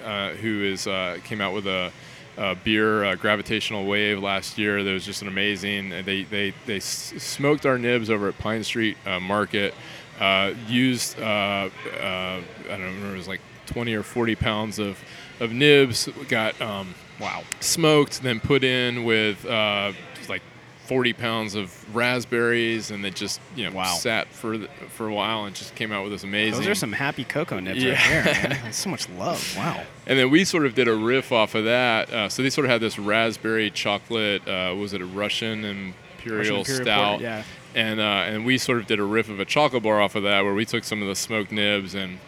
[0.06, 1.92] uh, who is uh, came out with a.
[2.38, 6.78] Uh, beer uh, gravitational wave last year that was just an amazing they they they
[6.78, 9.74] s- smoked our nibs over at pine street uh, market
[10.18, 15.00] uh, used uh, uh, I don't remember it was like 20 or 40 pounds of
[15.40, 17.44] of nibs got um, Wow.
[17.60, 19.92] smoked then put in with uh,
[20.30, 20.42] like
[20.88, 23.94] 40 pounds of raspberries and they just you know Wow.
[23.96, 26.76] sat for the, for a while and just came out with this amazing Those are
[26.76, 27.92] some happy cocoa nibs Yeah.
[27.94, 28.60] right there, man.
[28.64, 29.56] That's so much love.
[29.58, 29.84] Wow.
[30.06, 32.12] and then we sort of did a riff off of that.
[32.12, 34.48] Uh, so they sort of had this raspberry chocolate.
[34.48, 37.10] Uh, was it a Russian imperial, Russian Imperial stout?
[37.14, 37.44] Port, yeah.
[37.74, 40.24] And uh, and we sort of did a riff of a chocolate bar off of
[40.24, 42.20] that, where we took some of the smoked nibs and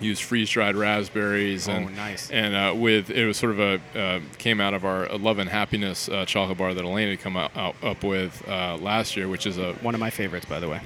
[0.00, 1.68] used freeze dried raspberries.
[1.68, 2.30] Oh, and, nice.
[2.30, 5.48] And uh, with it was sort of a uh, came out of our Love and
[5.48, 9.28] Happiness uh, chocolate bar that Elaine had come out, out, up with uh, last year,
[9.28, 10.80] which is a One of my favorites, by the way.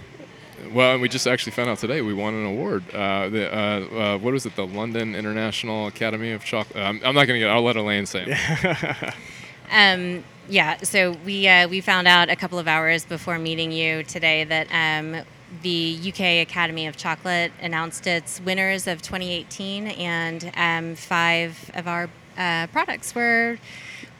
[0.72, 2.83] well, and we just actually found out today we won an award.
[2.92, 4.57] Uh, the uh, uh, what was it?
[4.57, 6.77] The London International Academy of Chocolate.
[6.77, 7.50] Um, I'm not going to get.
[7.50, 8.24] I'll let Elaine say.
[8.27, 9.14] It.
[9.70, 14.03] Um, yeah, so we uh, we found out a couple of hours before meeting you
[14.03, 15.24] today that um,
[15.62, 22.09] the UK Academy of Chocolate announced its winners of 2018, and um, five of our
[22.37, 23.59] uh, products were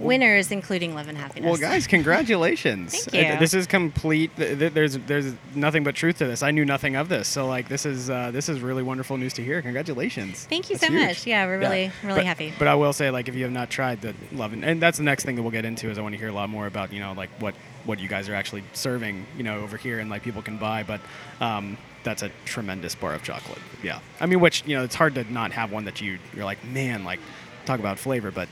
[0.01, 1.49] winners, including Love and Happiness.
[1.49, 3.05] Well, guys, congratulations!
[3.05, 3.39] Thank you.
[3.39, 4.35] This is complete.
[4.37, 6.43] th- th- There's there's nothing but truth to this.
[6.43, 9.33] I knew nothing of this, so like this is uh, this is really wonderful news
[9.35, 9.61] to hear.
[9.63, 10.45] Congratulations!
[10.47, 11.07] Thank you That's so huge.
[11.09, 11.27] much.
[11.27, 11.69] Yeah, we're Yeah.
[11.69, 12.53] really really but, happy.
[12.59, 14.99] But I will say, like, if you have not tried the love, and, and that's
[14.99, 16.67] the next thing that we'll get into is I want to hear a lot more
[16.67, 19.99] about you know like what what you guys are actually serving you know over here
[19.99, 20.83] and like people can buy.
[20.83, 21.01] But
[21.41, 23.59] um, that's a tremendous bar of chocolate.
[23.83, 26.45] Yeah, I mean, which you know it's hard to not have one that you you're
[26.45, 27.21] like man like
[27.65, 28.49] talk about flavor, but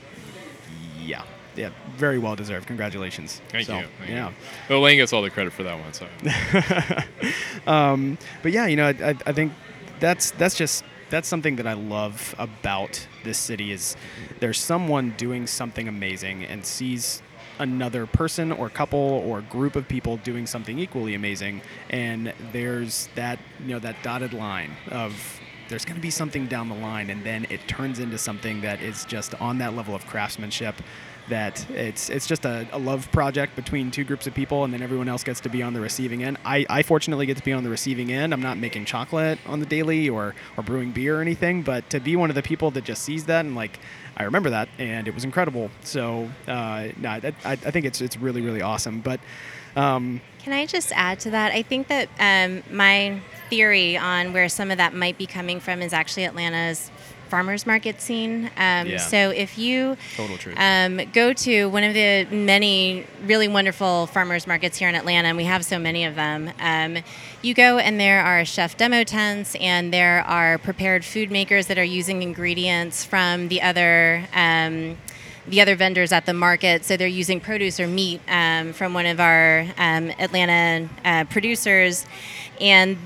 [0.99, 1.23] yeah.
[1.55, 2.65] Yeah, very well deserved.
[2.65, 3.39] Congratulations.
[3.49, 3.85] Thank So, you.
[3.99, 4.29] Thank yeah.
[4.29, 4.35] You.
[4.69, 5.93] Well, Elaine gets all the credit for that one.
[5.93, 6.07] So.
[7.71, 9.53] um, but yeah, you know, I, I, I think
[9.99, 13.95] that's that's just that's something that I love about this city is
[14.39, 17.21] there's someone doing something amazing and sees
[17.59, 21.61] another person or couple or group of people doing something equally amazing.
[21.89, 26.69] And there's that you know that dotted line of there's going to be something down
[26.69, 30.05] the line and then it turns into something that is just on that level of
[30.07, 30.75] craftsmanship
[31.29, 34.81] that it's it's just a, a love project between two groups of people and then
[34.81, 36.37] everyone else gets to be on the receiving end.
[36.43, 38.33] I, I fortunately get to be on the receiving end.
[38.33, 41.99] I'm not making chocolate on the daily or or brewing beer or anything but to
[41.99, 43.79] be one of the people that just sees that and like
[44.17, 45.71] i remember that and it was incredible.
[45.81, 48.99] So uh, no, I, I, think it's it's really really awesome.
[48.99, 49.19] But
[49.75, 51.53] um, Can I just add to that?
[51.53, 55.81] I think that um, my theory on where some of that might be coming from
[55.81, 56.91] is actually Atlanta's
[57.29, 58.51] farmers market scene.
[58.57, 58.97] Um, Yeah.
[58.97, 60.55] So if you Total truth.
[60.59, 65.37] um, go to one of the many really wonderful farmers markets here in Atlanta, and
[65.37, 66.97] we have so many of them, um,
[67.41, 71.77] you go and there are chef demo tents and there are prepared food makers that
[71.77, 74.27] are using ingredients from the other.
[75.47, 76.85] The other vendors at the market.
[76.85, 82.05] So they're using produce or meat um, from one of our um, Atlanta uh, producers,
[82.61, 82.97] and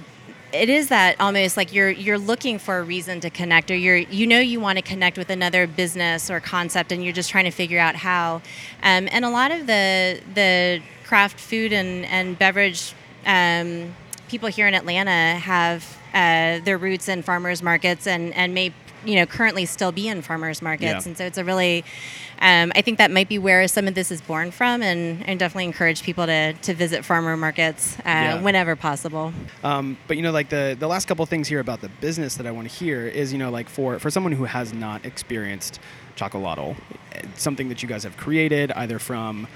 [0.54, 3.98] it is that almost like you're you're looking for a reason to connect, or you're
[3.98, 7.46] you know you want to connect with another business or concept, and you're just trying
[7.46, 8.36] to figure out how.
[8.84, 12.94] Um, and a lot of the the craft food and and beverage.
[13.26, 13.96] Um,
[14.30, 18.74] People here in Atlanta have uh, their roots in farmers markets and, and may
[19.08, 21.10] you know currently still be in farmers markets Yeah.
[21.10, 21.84] and so it's a really
[22.40, 25.40] um, i think that might be where some of this is born from and, and
[25.40, 28.42] definitely encourage people to, to visit farmer markets uh, Yeah.
[28.42, 31.90] whenever possible Um, but you know, like the the last couple things here about the
[32.02, 34.74] business that I want to hear is you know like for for someone who has
[34.74, 35.80] not experienced
[36.18, 36.76] Xocolatl,
[37.36, 39.48] something that you guys have created either from.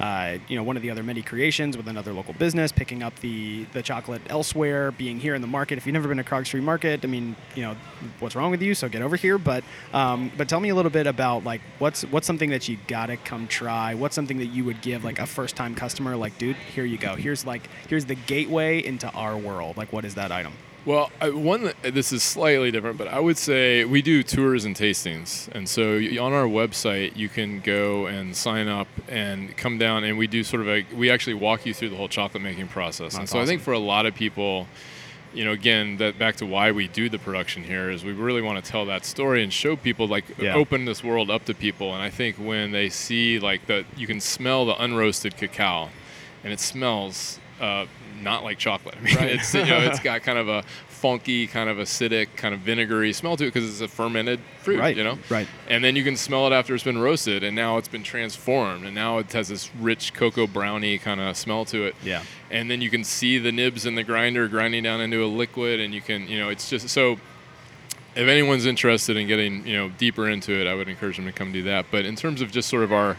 [0.00, 3.14] Uh, you know, one of the other many creations with another local business, picking up
[3.20, 5.76] the the chocolate elsewhere, being here in the market.
[5.76, 7.76] If you've never been to Krog Street Market, I mean, you know,
[8.18, 8.74] what's wrong with you?
[8.74, 9.36] So get over here.
[9.36, 12.78] But um, but tell me a little bit about like what's what's something that you
[12.86, 13.94] gotta come try.
[13.94, 16.16] What's something that you would give like a first time customer?
[16.16, 17.14] Like, dude, here you go.
[17.14, 19.76] Here's like here's the gateway into our world.
[19.76, 20.54] Like, what is that item?
[20.86, 24.74] Well, I, one this is slightly different, but I would say we do tours and
[24.74, 30.04] tastings, and so on our website you can go and sign up and come down,
[30.04, 32.68] and we do sort of a we actually walk you through the whole chocolate making
[32.68, 33.12] process.
[33.14, 34.68] and That's so I think for a lot of people,
[35.34, 38.40] you know, again, that back to why we do the production here is we really
[38.42, 40.54] want to tell that story and show people like Yeah.
[40.54, 41.92] open this world up to people.
[41.94, 45.90] And I think when they see like the you can smell the unroasted cacao,
[46.42, 47.84] and it smells uh,
[48.22, 48.96] not like chocolate.
[49.00, 49.30] I mean, Right.
[49.30, 53.12] it's you know it's got kind of a funky, kind of acidic, kind of vinegary
[53.14, 55.18] smell to it because it's a fermented fruit, Right, you know.
[55.30, 55.48] right.
[55.66, 58.84] And then you can smell it after it's been roasted, and now it's been transformed,
[58.84, 61.94] and now it has this rich cocoa brownie kind of smell to it.
[62.04, 62.22] Yeah.
[62.50, 65.80] And then you can see the nibs in the grinder grinding down into a liquid,
[65.80, 67.18] and you can, you know, it's just so.
[68.16, 71.32] If anyone's interested in getting, you know, deeper into it, I would encourage them to
[71.32, 71.86] come do that.
[71.92, 73.16] But in terms of just sort of our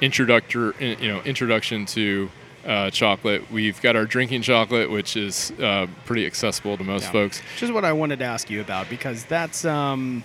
[0.00, 2.30] introductor, you know, introduction to
[2.66, 7.12] uh, chocolate, we've got our drinking chocolate, which is uh, pretty accessible to most Yeah.
[7.12, 7.40] folks.
[7.54, 10.22] Which is what I wanted to ask you about because that's um,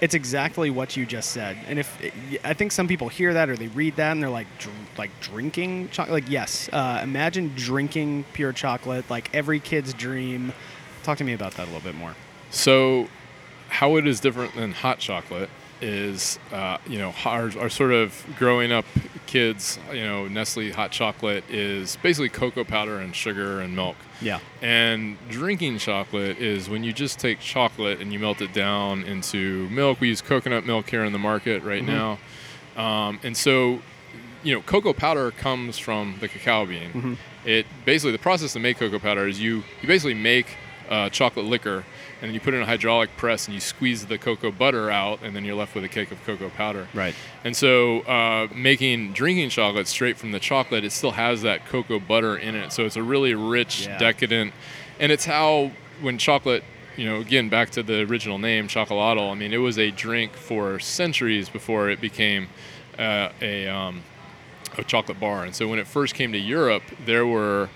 [0.00, 1.58] it's exactly what you just said.
[1.68, 1.98] And if
[2.44, 5.10] I think some people hear that or they read that and they're like, dr- like
[5.20, 6.12] drinking chocolate.
[6.24, 10.52] Like yes, uh, imagine drinking pure chocolate, like every kid's dream.
[11.02, 12.14] Talk to me about that a little bit more.
[12.50, 13.08] So,
[13.68, 15.48] how it is different than hot chocolate
[15.80, 18.84] is, uh, you know, our, our sort of growing up
[19.26, 23.96] kids, you know, Nestle hot chocolate is basically cocoa powder and sugar and milk.
[24.20, 24.40] Yeah.
[24.60, 29.68] And drinking chocolate is when you just take chocolate and you melt it down into
[29.70, 30.00] milk.
[30.00, 32.18] We use coconut milk here in the market right now.
[32.76, 33.80] Um, and so,
[34.42, 37.18] you know, cocoa powder comes from the cacao bean.
[37.44, 40.56] It basically the process to make cocoa powder is you you basically make
[40.88, 41.84] uh, chocolate liquor
[42.20, 44.90] and then you put it in a hydraulic press and you squeeze the cocoa butter
[44.90, 46.88] out and then you're left with a cake of cocoa powder.
[46.92, 47.14] Right.
[47.44, 51.98] And so, uh, making drinking chocolate straight from the chocolate, it still has that cocoa
[51.98, 52.72] butter in it.
[52.72, 53.98] So it's a really rich, Yeah.
[53.98, 54.52] decadent,
[54.98, 56.64] and it's how when chocolate,
[56.96, 59.30] you know, again back to the original name, xocolatl.
[59.30, 62.48] I mean, it was a drink for centuries before it became
[62.98, 64.02] uh, a um,
[64.76, 65.44] a chocolate bar.
[65.44, 67.70] And so when it first came to Europe, there were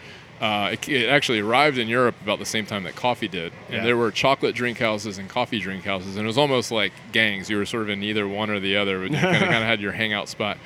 [0.45, 3.77] uh, it, it actually arrived in Europe about the same time that coffee did, and
[3.79, 3.85] Yeah.
[3.85, 7.49] there were chocolate drink houses and coffee drink houses, and it was almost like gangs.
[7.49, 9.81] You were sort of in either one or the other, but you kind of had
[9.81, 10.59] your hangout spot.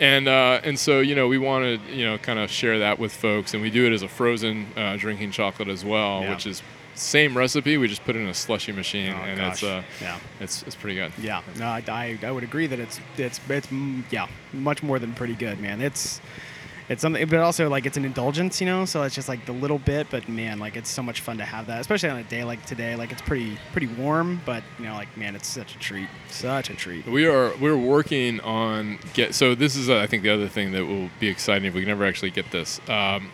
[0.00, 3.12] And uh, and so you know we wanted you know kind of share that with
[3.14, 6.30] folks, and we do it as a frozen uh, drinking chocolate as well, Yeah.
[6.34, 6.62] which is
[6.94, 7.76] same recipe.
[7.78, 9.52] We just put it in a slushy machine, Oh, and gosh.
[9.52, 10.18] it's uh, Yeah.
[10.40, 11.12] it's it's pretty good.
[11.20, 14.98] Yeah, no, I, I, I would agree that it's it's it's mm, yeah much more
[14.98, 15.80] than pretty good, man.
[15.80, 16.20] It's
[16.92, 18.84] it's something, but also like it's an indulgence, you know.
[18.84, 21.44] So it's just like the little bit, but man, like it's so much fun to
[21.44, 22.94] have that, especially on a day like today.
[22.94, 26.70] Like it's pretty pretty warm, but you know, like man, it's such a treat, such
[26.70, 27.06] a treat.
[27.06, 29.34] We are we're working on get.
[29.34, 31.80] So this is uh, I think the other thing that will be exciting if we
[31.80, 33.30] can ever actually get this um,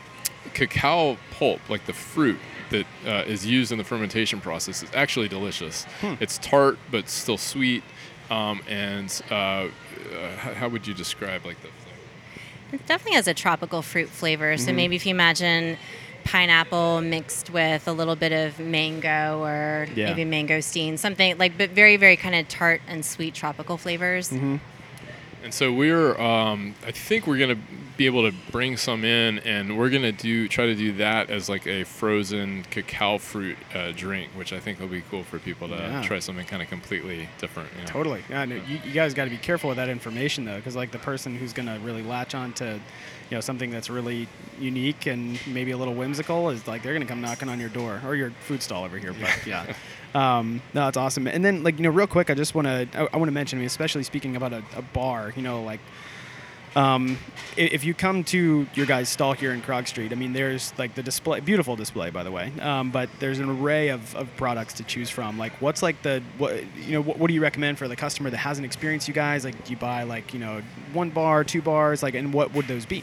[0.55, 2.39] cacao pulp, like the fruit
[2.71, 5.87] that uh, is used in the fermentation process, is actually delicious.
[6.21, 7.83] It's tart but still sweet.
[8.31, 9.69] Um, and uh, uh,
[10.37, 11.69] how, how would you describe like the?
[12.73, 14.55] It definitely has a tropical fruit flavor.
[14.55, 14.65] Mm-hmm.
[14.67, 15.79] So maybe if you imagine
[16.25, 20.13] pineapple mixed with a little bit of mango or Yeah.
[20.15, 24.29] maybe mangosteen, something like, but very, very kind of tart and sweet tropical flavors.
[24.31, 24.57] Mm-hmm.
[25.49, 27.57] And so we're, um, I think we're gonna
[27.97, 31.49] be able to bring some in, and we're gonna do try to do that as
[31.49, 35.67] like a frozen cacao fruit uh, drink, which I think will be cool for people
[35.69, 36.03] to Yeah.
[36.03, 37.71] try something kind of completely different.
[37.77, 37.87] You know?
[37.87, 38.23] Totally.
[38.29, 40.91] Yeah, no, you, you guys got to be careful with that information though, because like
[40.91, 42.79] the person who's gonna really latch on to,
[43.31, 44.27] you know, something that's really
[44.59, 48.01] unique and maybe a little whimsical is like they're gonna come knocking on your door
[48.05, 49.13] or your food stall over here.
[49.13, 49.75] But yeah,
[50.15, 51.27] um, no, that's awesome.
[51.27, 53.33] And then like you know, real quick, I just want to I, I want to
[53.33, 55.81] mention, I mean, especially speaking about a, a bar, you know, like.
[56.77, 57.19] Um,
[57.57, 60.95] if you come to your guys' stall here in Krog Street, I mean, there's like
[60.95, 62.53] the display, beautiful display, by the way.
[62.61, 65.39] Um, but there's an array of, of products to choose from.
[65.39, 67.01] Like, what's like the what you know?
[67.01, 69.45] What, what do you recommend for the customer that hasn't experienced you guys?
[69.45, 70.63] Like, do you buy like you know
[70.93, 73.03] one bar, two bars, like, and what would those be?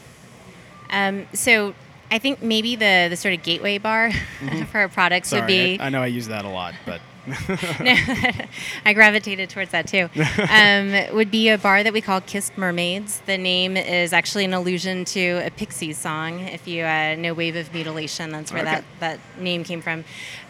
[0.90, 1.74] Um, so
[2.10, 4.12] I think maybe the, the sort of gateway bar
[4.70, 5.78] for our products would be.
[5.80, 7.00] I, I know I use that a lot, but
[8.84, 10.08] I gravitated towards that too.
[10.48, 13.20] Um, would be a bar that we call Kissed Mermaids.
[13.26, 16.40] The name is actually an allusion to a Pixies song.
[16.40, 18.70] If you uh, know Wave of Mutilation, that's where Okay.
[18.76, 20.04] that, that name came from.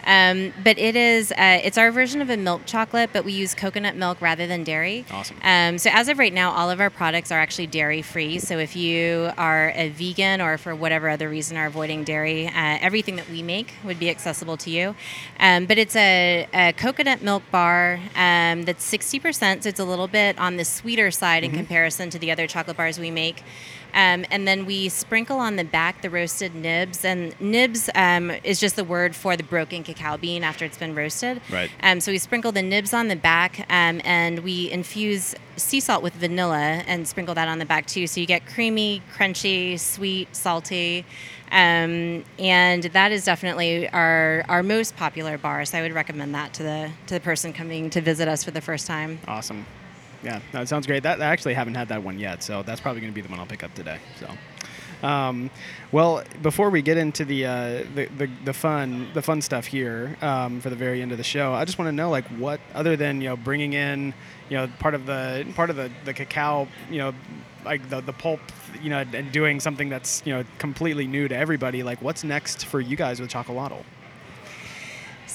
[0.07, 3.53] Um, but it is uh, it's our version of a milk chocolate, but we use
[3.53, 5.05] coconut milk rather than dairy.
[5.11, 5.37] Awesome.
[5.43, 8.39] Um, so as of right now, all of our products are actually dairy free.
[8.39, 12.51] So if you are a vegan or for whatever other reason are avoiding dairy, uh,
[12.55, 14.95] everything that we make would be accessible to you.
[15.41, 20.07] Um, but it's a, a coconut milk bar um, that's 60%, so it's a little
[20.07, 23.43] bit on the sweeter side in comparison to the other chocolate bars we make.
[23.97, 27.03] Um, and then we sprinkle on the back the roasted nibs.
[27.03, 30.93] And nibs um, is just the word for the broken cacao bean after it's been
[30.93, 31.41] roasted.
[31.51, 31.71] Right.
[31.81, 36.03] Um, so we sprinkle the nibs on the back, um, and we infuse sea salt
[36.03, 38.05] with vanilla and sprinkle that on the back too.
[38.05, 41.03] So you get creamy, crunchy, sweet, salty,
[41.51, 45.65] um, and that is definitely our our most popular bar.
[45.65, 48.51] So I would recommend that to the to the person coming to visit us for
[48.51, 49.19] the first time.
[49.27, 49.65] awesome.
[50.27, 51.03] Yeah, it sounds great.
[51.03, 53.29] That I actually haven't had that one yet, so that's probably going to be the
[53.29, 53.97] one I'll pick up today.
[54.19, 55.49] So, Um,
[55.91, 57.53] well, before we get into the, uh,
[57.95, 61.23] the, the the fun the fun stuff here um, for the very end of the
[61.23, 64.13] show, I just want to know like what other than you know bringing in
[64.49, 67.13] you know part of the part of the, the cacao you know
[67.63, 68.39] like the, the pulp
[68.81, 72.65] you know and doing something that's you know completely new to everybody like what's next
[72.65, 73.83] for you guys with Xocolatl?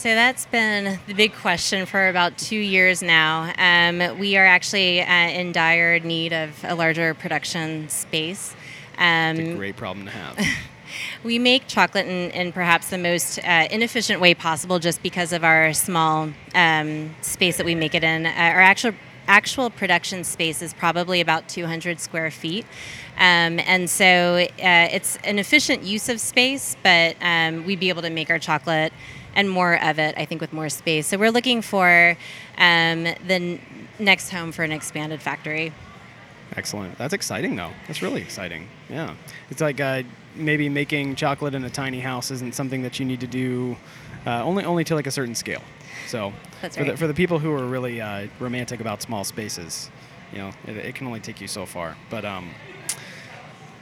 [0.03, 3.53] So that's been the big question for about two years now.
[3.57, 8.53] Um, we are actually uh, in dire need of a larger production space.
[8.99, 10.45] Um, It's a great problem to have.
[11.23, 15.45] we make chocolate in, in perhaps the most uh, inefficient way possible just because of
[15.45, 18.27] our small um, space that we make it in.
[18.27, 18.95] Uh, our actual
[19.29, 22.67] actual production space is probably about 200 square feet.
[23.19, 28.03] Um, and so uh, it's an efficient use of space, but um, we'd be able
[28.03, 28.93] to make our chocolate
[29.35, 31.07] and more of it, I think, with more space.
[31.07, 32.17] So we're looking for
[32.59, 33.61] um, the n-
[33.99, 35.73] next home for an expanded factory.
[36.57, 36.99] Excellent.
[36.99, 37.71] That's exciting, though.
[37.87, 38.69] That's really exciting.
[38.91, 39.15] Yeah.
[39.51, 40.03] It's like uh,
[40.35, 43.77] maybe making chocolate in a tiny house isn't something that you need to do
[44.27, 45.63] uh, only only to like a certain scale.
[46.07, 46.99] So That's for, the, right.
[46.99, 49.91] for the people who are really uh, romantic about small spaces,
[50.33, 51.97] you know, it, it can only take you so far.
[52.11, 52.51] But um,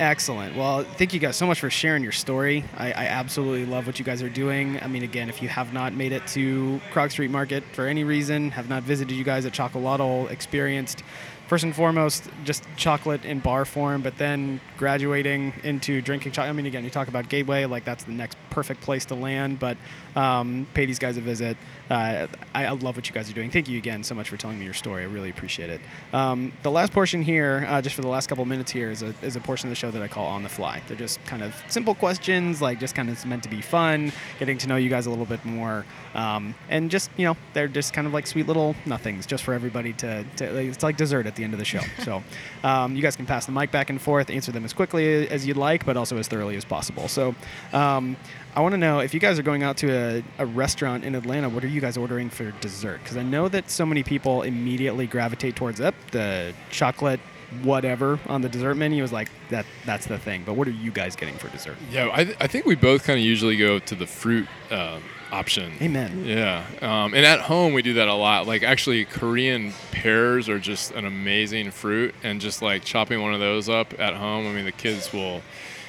[0.01, 0.57] excellent.
[0.57, 2.65] Well, thank you guys so much for sharing your story.
[2.77, 4.81] I, I absolutely love what you guys are doing.
[4.83, 8.03] I mean, again, if you have not made it to Krog Street Market for any
[8.03, 11.05] reason, have not visited you guys at Xocolatl, experienced
[11.51, 16.49] first and foremost just chocolate in bar form, but then graduating into drinking chocolate.
[16.49, 19.59] I mean, again, you talk about Gateway, like that's the next perfect place to land.
[19.59, 19.77] But
[20.17, 21.57] um, pay these guys a visit.
[21.91, 23.51] Uh, I, I love what you guys are doing.
[23.51, 25.03] Thank you again so much for telling me your story.
[25.03, 25.81] I really appreciate it.
[26.13, 29.15] Um, the last portion here, uh, just for the last couple minutes here, is a,
[29.23, 30.83] is a portion of the show that I call On the Fly.
[30.87, 34.57] They're just kind of simple questions, like just kind of meant to be fun, getting
[34.59, 35.85] to know you guys a little bit more.
[36.15, 39.53] Um, and just, you know, they're just kind of like sweet little nothings just for
[39.53, 41.81] everybody to, to it's like dessert at the end of the show.
[42.01, 42.23] So
[42.65, 45.47] um, you guys can pass the mic back and forth, answer them as quickly as
[45.47, 47.09] you'd like, but also as thoroughly as possible.
[47.09, 47.35] So
[47.73, 48.17] um,
[48.55, 51.15] I want to know if you guys are going out to a, a restaurant in
[51.15, 52.99] Atlanta, what are you guys ordering for dessert?
[53.03, 57.21] Because I know that so many people immediately gravitate towards up the chocolate
[57.63, 60.93] whatever on the dessert menu is like that that's the thing but what are you
[60.93, 63.81] guys getting for dessert Yeah, I, th- I think we both kind of usually go
[63.81, 65.01] to the fruit uh,
[65.33, 65.73] option.
[65.83, 68.47] amen Yeah, um, and at home we do that a lot.
[68.47, 73.41] Like actually, Korean pears are just an amazing fruit, and just like chopping one of
[73.41, 75.43] those up at home, I mean the kids will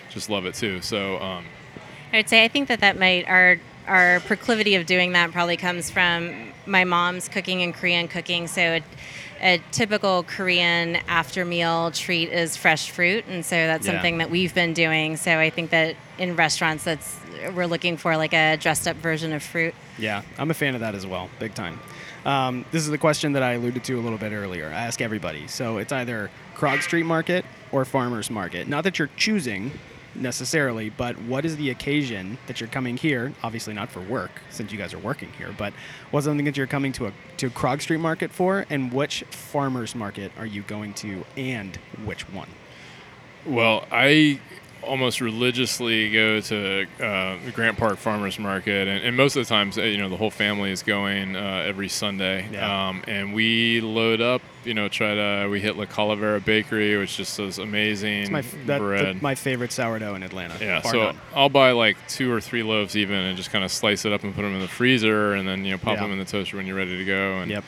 [0.09, 0.81] just love it too.
[0.81, 1.45] So um,
[2.13, 3.57] I would say I think that that might our
[3.87, 8.47] our proclivity of doing that probably comes from my mom's cooking and Korean cooking.
[8.47, 8.83] So a,
[9.41, 13.93] a typical Korean after meal treat is fresh fruit, and so that's Yeah.
[13.93, 15.17] something that we've been doing.
[15.17, 17.17] So I think that in restaurants, that's
[17.55, 19.73] we're looking for like a dressed up version of fruit.
[19.97, 21.79] Yeah, I'm a fan of that as well, big time.
[22.23, 24.67] Um, this is the question that I alluded to a little bit earlier.
[24.67, 25.47] I ask everybody.
[25.47, 28.67] So it's either Krog Street Market or Farmers Market.
[28.67, 29.71] Not that you're choosing
[30.15, 33.33] necessarily, but what is the occasion that you're coming here?
[33.43, 35.73] Obviously not for work, since you guys are working here, but
[36.11, 39.95] what's something that you're coming to a to Krog Street Market for, and which Farmers
[39.95, 42.49] Market are you going to, and which one?
[43.45, 44.39] Well, I
[44.83, 49.77] almost religiously go to uh, Grant Park Farmers Market, and, and most of the times,
[49.77, 52.47] uh, you know, the whole family is going uh, every Sunday.
[52.51, 52.89] Yeah.
[52.89, 57.17] Um, and we load up, you know, try to we hit La Calavera Bakery, which
[57.17, 59.17] just does amazing It's my that, bread.
[59.17, 60.55] the- my favorite sourdough in Atlanta.
[60.59, 61.17] yeah, so none.
[61.35, 64.23] I'll buy like two or three loaves even, and just kind of slice it up
[64.23, 66.03] and put them in the freezer, and then you know pop Yeah.
[66.03, 67.39] them in the toaster when you're ready to go.
[67.39, 67.63] And Yep.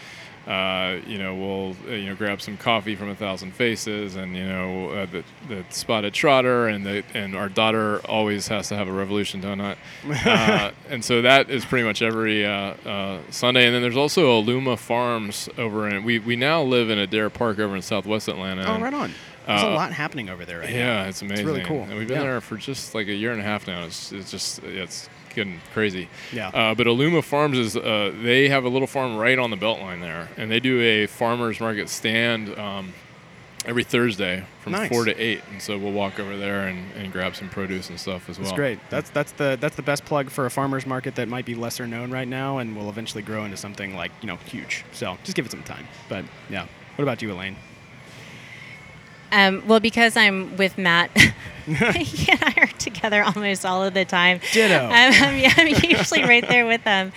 [0.47, 4.35] Uh, you know, we'll uh, you know grab some coffee from a thousand faces, and
[4.35, 8.75] you know uh, the, the spotted trotter, and the and our daughter always has to
[8.75, 9.77] have a revolution donut,
[10.25, 13.65] uh, and so that is pretty much every uh, uh, Sunday.
[13.65, 17.59] And then there's also Aluma Farms over in we we now live in Adair Park
[17.59, 18.65] over in Southwest Atlanta.
[18.67, 19.11] Oh, right on.
[19.45, 20.75] There's a lot happening over there right now.
[20.77, 21.45] Yeah, it's amazing.
[21.45, 21.81] really cool.
[21.83, 22.23] And we've been Yeah.
[22.23, 23.83] there for just like a year and a half now.
[23.83, 26.07] It's, it's just it's getting crazy.
[26.31, 26.49] Yeah.
[26.49, 30.01] Uh, but Aluma Farms is uh, they have a little farm right on the Beltline
[30.01, 32.93] there, and they do a farmers market stand um,
[33.65, 34.89] every Thursday from Nice.
[34.89, 37.99] four to eight, and so we'll walk over there and, and grab some produce and
[37.99, 38.45] stuff as well.
[38.45, 38.79] That's great.
[38.89, 41.87] That's that's the that's the best plug for a farmers market that might be lesser
[41.87, 44.83] known right now and will eventually grow into something like you know huge.
[44.91, 45.87] So just give it some time.
[46.09, 47.55] But yeah, what about you, Elaine?
[49.31, 51.09] Um, well, because I'm with Matt,
[51.95, 54.39] he and I are together almost all of the time.
[54.51, 54.73] Ditto.
[54.93, 57.11] Um, I'm, yeah, I'm usually right there with them.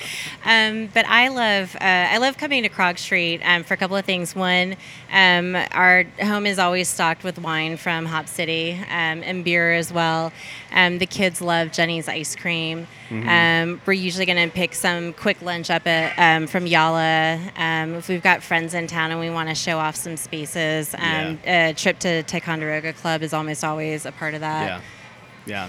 [0.44, 3.96] Um, but I love uh, I love coming to Krog Street um, for a couple
[3.96, 4.34] of things.
[4.34, 4.76] One,
[5.12, 9.92] um, our home is always stocked with wine from Hop City um, and beer as
[9.92, 10.32] well.
[10.72, 12.86] Um, the kids love Jeni's ice cream.
[13.10, 17.38] Um, we're usually going to pick some quick lunch up at, um, from Yalla.
[17.56, 20.92] Um, if we've got friends in town and we want to show off some spaces,
[20.98, 24.82] um, a trip to Ticonderoga Club is almost always a part of that.
[25.46, 25.68] Yeah,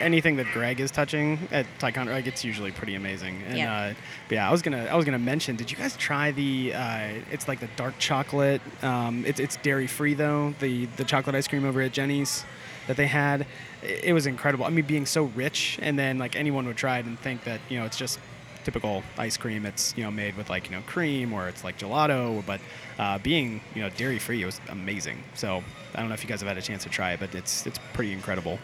[0.00, 3.42] Anything that Greg is touching at Ticonderoga, like it's usually pretty amazing.
[3.46, 3.72] And Yeah.
[3.74, 3.94] uh,
[4.28, 5.54] but yeah, I was gonna I was gonna mention.
[5.56, 6.72] Did you guys try the?
[6.74, 8.62] Uh, it's like the dark chocolate.
[8.82, 10.54] Um, it's it's dairy free though.
[10.60, 12.44] The the chocolate ice cream over at Jeni's
[12.88, 13.42] that they had,
[13.82, 14.64] it, it was incredible.
[14.64, 17.60] I mean, being so rich, and then like anyone would try it and think that
[17.68, 18.18] you know it's just
[18.64, 19.66] typical ice cream.
[19.66, 22.60] It's you know made with like you know cream or it's like gelato, but
[22.98, 25.22] uh, being you know dairy free, it was amazing.
[25.34, 25.62] So
[25.94, 27.66] I don't know if you guys have had a chance to try it, but it's
[27.66, 28.58] it's pretty incredible.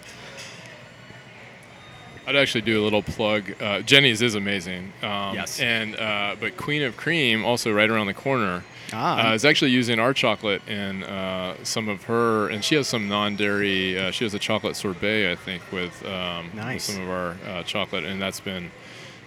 [2.26, 3.50] I'd actually do a little plug.
[3.60, 4.92] Uh, Jeni's is amazing.
[5.02, 5.60] Um, Yes.
[5.60, 9.30] And uh, but Queen of Cream, also right around the corner, Ah.
[9.30, 13.08] uh, is actually using our chocolate in uh, some of her, and she has some
[13.08, 13.98] non-dairy.
[13.98, 17.62] Uh, she has a chocolate sorbet, I think, with, um, with some of our uh,
[17.64, 18.70] chocolate, and that's been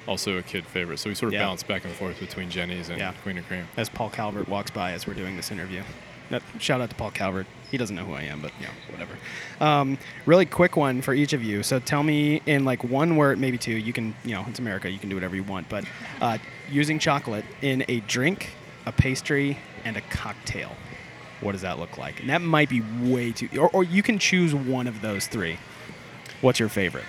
[0.07, 0.99] also a kid favorite.
[0.99, 1.45] So we sort of Yeah.
[1.45, 3.13] bounce back and forth between Jeni's and Yeah.
[3.23, 3.67] Queen of Cream.
[3.77, 5.83] As Paul Calvert walks by as we're doing this interview.
[6.59, 7.45] Shout out to Paul Calvert.
[7.69, 9.13] He doesn't know who I am, but yeah, whatever.
[9.59, 11.61] Um, really quick one for each of you.
[11.61, 13.73] So tell me in like one word, maybe two.
[13.75, 14.89] You can, you know, it's America.
[14.89, 15.67] You can do whatever you want.
[15.67, 15.83] But
[16.21, 16.37] uh,
[16.69, 18.51] using chocolate in a drink,
[18.85, 20.71] a pastry, and a cocktail.
[21.41, 22.21] What does that look like?
[22.21, 23.49] And that might be way too.
[23.59, 25.57] Or, or you can choose one of those three.
[26.39, 27.03] What's your favorite?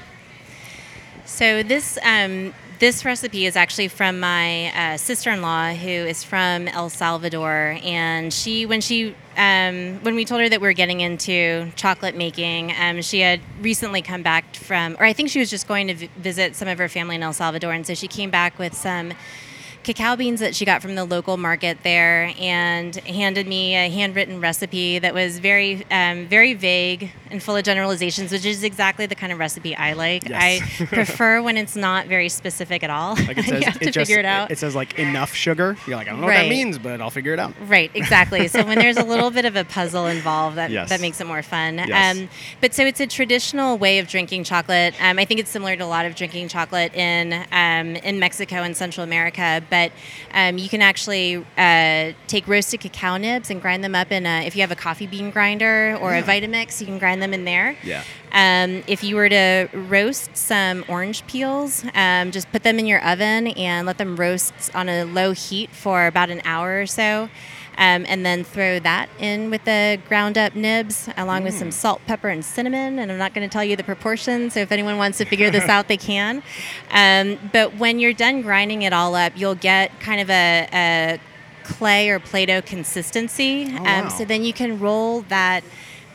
[1.25, 2.53] So this um,
[2.83, 8.67] this recipe is actually from my uh, sister-in-law, who is from El Salvador, and she
[8.67, 13.01] when she um, when we told her that we were getting into chocolate making, um,
[13.01, 16.11] she had recently come back from, or I think she was just going to v-
[16.17, 19.13] visit some of her family in El Salvador, and so she came back with some
[19.85, 24.41] cacao beans that she got from the local market there and handed me a handwritten
[24.41, 29.15] recipe that was very um, very vague and full of generalizations which is exactly the
[29.15, 30.71] kind of recipe i like Yes.
[30.81, 33.89] i prefer when it's not very specific at all Like it says, you have to
[33.89, 35.77] it just, figure it out It says like enough sugar.
[35.87, 37.53] You're like, I don't know what that means, but I'll figure it out.
[37.67, 38.49] Right, exactly.
[38.49, 40.89] So when there's a little bit of a puzzle involved, that, Yes.
[40.91, 41.79] that makes it more fun.
[41.79, 42.17] Yes.
[42.17, 42.29] Um,
[42.61, 44.95] but so it's a traditional way of drinking chocolate.
[45.03, 48.57] Um, I think it's similar to a lot of drinking chocolate in um, in Mexico
[48.63, 49.63] and Central America.
[49.73, 49.91] But
[50.35, 54.47] um, you can actually uh, take roasted cacao nibs and grind them up in a.
[54.47, 57.47] If you have a coffee bean grinder or a Vitamix, you can grind them in
[57.47, 57.75] there.
[57.83, 58.05] Yeah.
[58.33, 63.03] Um, if you were to roast some orange peels, um, just put them in your
[63.03, 67.31] oven and let them roast on a low heat for about an hour or so.
[67.79, 72.03] Um, and then throw that in with the ground up nibs along with some salt,
[72.07, 72.99] pepper, and cinnamon.
[72.99, 75.51] And I'm not going to tell you the proportions, so if anyone wants to figure
[75.51, 76.43] this out, they can.
[76.91, 81.21] Um, but when you're done grinding it all up, you'll get kind of a, a
[81.65, 83.67] clay or Play Doh consistency.
[83.69, 84.03] Oh, wow.
[84.03, 85.65] um, so then you can roll that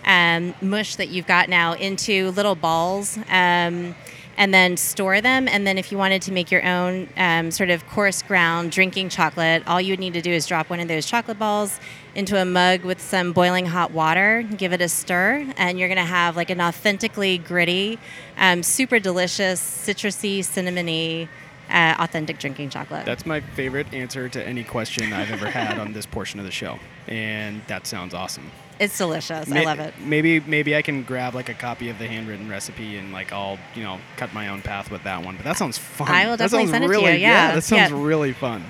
[0.06, 3.96] um, mush that you've got now into little balls um,
[4.38, 5.48] and then store them.
[5.48, 9.10] And then if you wanted to make your own um, sort of coarse ground drinking
[9.10, 11.80] chocolate, all you would need to do is drop one of those chocolate balls
[12.16, 15.98] into a mug with some boiling hot water, give it a stir, and you're going
[15.98, 18.00] to have like an authentically gritty,
[18.38, 21.28] um, super delicious, citrusy, cinnamony,
[21.70, 23.06] uh, authentic drinking chocolate.
[23.06, 26.52] That's my favorite answer to any question I've ever had on this portion of the
[26.52, 28.52] show, and that sounds awesome.
[28.80, 29.52] It's delicious.
[29.52, 29.94] I love it.
[30.00, 33.58] Maybe maybe I can grab like a copy of the handwritten recipe and like I'll
[33.76, 35.36] you know cut my own path with that one.
[35.36, 36.10] But that sounds fun.
[36.10, 38.04] I will That definitely sounds send it to you, really, yeah, that sounds yeah.
[38.04, 38.64] really fun.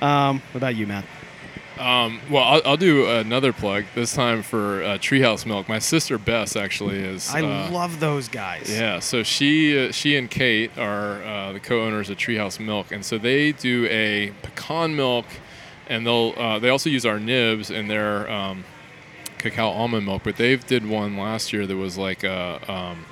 [0.00, 1.04] Um, what about you, Matt?
[1.78, 5.68] Um, well, I'll, I'll do another plug this time for uh, Treehouse Milk.
[5.68, 7.28] My sister Bess actually is.
[7.30, 8.70] I uh, love those guys.
[8.70, 13.04] Yeah, so she uh, she and Kate are uh, the co-owners of Treehouse Milk, and
[13.04, 15.24] so they do a pecan milk,
[15.88, 18.64] and they'll uh, they also use our nibs in their um,
[19.42, 20.22] cacao almond milk.
[20.24, 23.04] But they did one last year that was like a, um,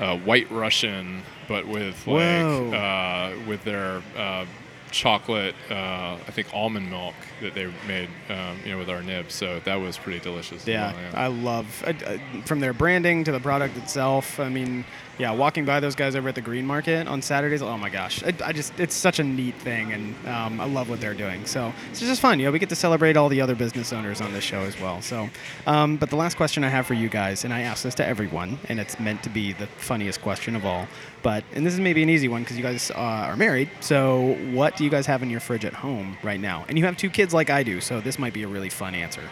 [0.00, 2.44] a white Russian, but with like
[2.74, 4.46] uh, with their uh,
[4.90, 9.34] chocolate, uh, I think almond milk that they made, um, you know, with our nibs.
[9.34, 10.66] So that was pretty delicious.
[10.66, 14.40] Yeah, well, I love uh, uh, from their branding to the product itself.
[14.40, 14.84] I mean,
[15.18, 17.62] yeah, walking by those guys over at the Green Market on Saturdays.
[17.62, 20.88] Oh my gosh, I, I just it's such a neat thing, and um, I love
[20.88, 21.46] what they're doing.
[21.46, 22.40] So it's just fun.
[22.40, 24.78] You know, we get to celebrate all the other business owners on this show as
[24.80, 25.00] well.
[25.02, 25.30] So,
[25.66, 28.06] um, but the last question I have for you guys, and I ask this to
[28.06, 30.88] everyone, and it's meant to be the funniest question of all.
[31.22, 33.70] But and this is maybe an easy one because you guys uh, are married.
[33.80, 36.64] So, what do you guys have in your fridge at home right now?
[36.68, 38.94] And you have two kids like I do, so this might be a really fun
[38.94, 39.22] answer.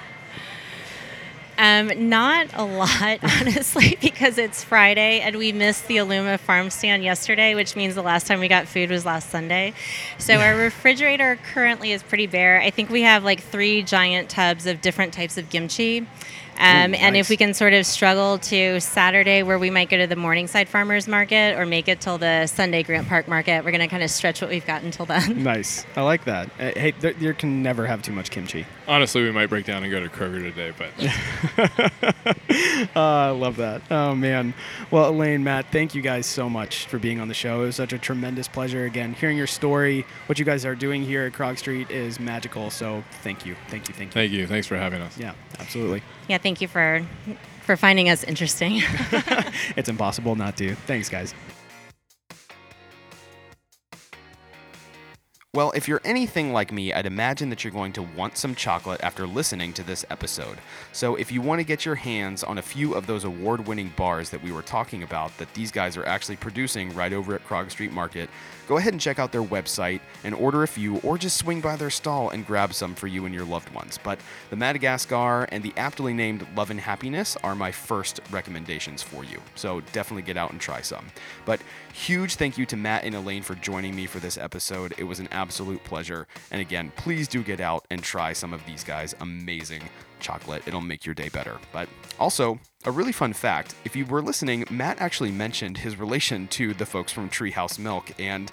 [1.62, 7.04] Um, not a lot, honestly, because it's Friday and we missed the Aluma farm stand
[7.04, 9.72] yesterday, which means the last time we got food was last Sunday.
[10.18, 12.60] So our refrigerator currently is pretty bare.
[12.60, 15.98] I think we have like three giant tubs of different types of kimchi.
[16.58, 17.16] Um, Ooh, And nice.
[17.16, 20.68] if we can sort of struggle to Saturday, where we might go to the Morningside
[20.68, 24.02] Farmers Market, or make it till the Sunday Grant Park Market, we're going to kind
[24.02, 25.42] of stretch what we've got until then.
[25.42, 25.86] Nice.
[25.96, 26.48] I like that.
[26.60, 28.66] Uh, hey, there, you can never have too much kimchi.
[28.88, 30.88] Honestly, we might break down and go to Kroger today, but
[32.96, 33.82] Uh, I love that.
[33.90, 34.54] Oh man.
[34.90, 37.62] Well, Elaine, Matt, thank you guys so much for being on the show.
[37.62, 38.84] It was such a tremendous pleasure.
[38.84, 42.70] Again, hearing your story, what you guys are doing here at Krog Street is magical.
[42.70, 44.12] So thank you, thank you, thank you.
[44.14, 44.46] thank you.
[44.46, 45.16] Thanks for having us.
[45.16, 46.02] Yeah, absolutely.
[46.28, 47.04] Yeah, thank you for
[47.62, 48.82] for finding us interesting.
[49.76, 50.74] It's impossible not to.
[50.74, 51.34] Thanks, guys.
[55.54, 59.02] Well, if you're anything like me, I'd imagine that you're going to want some chocolate
[59.04, 60.56] after listening to this episode.
[60.92, 63.92] So, if you want to get your hands on a few of those award winning
[63.94, 67.46] bars that we were talking about that these guys are actually producing right over at
[67.46, 68.30] Krog Street Market,
[68.72, 71.76] go ahead and check out their website and order a few, or just swing by
[71.76, 73.98] their stall and grab some for you and your loved ones.
[74.02, 74.18] But
[74.48, 79.42] the Madagascar and the aptly named Love and Happiness are my first recommendations for you.
[79.56, 81.04] So, definitely get out and try some.
[81.44, 81.60] But
[81.92, 84.94] huge thank you to Matt and Elaine for joining me for this episode.
[84.96, 86.26] It was an absolute pleasure.
[86.50, 89.82] And again, please do get out and try some of these guys' amazing
[90.22, 90.62] chocolate.
[90.66, 91.58] It'll make your day better.
[91.72, 96.48] But also, a really fun fact if you were listening, Matt actually mentioned his relation
[96.48, 98.50] to the folks from Treehouse Milk, and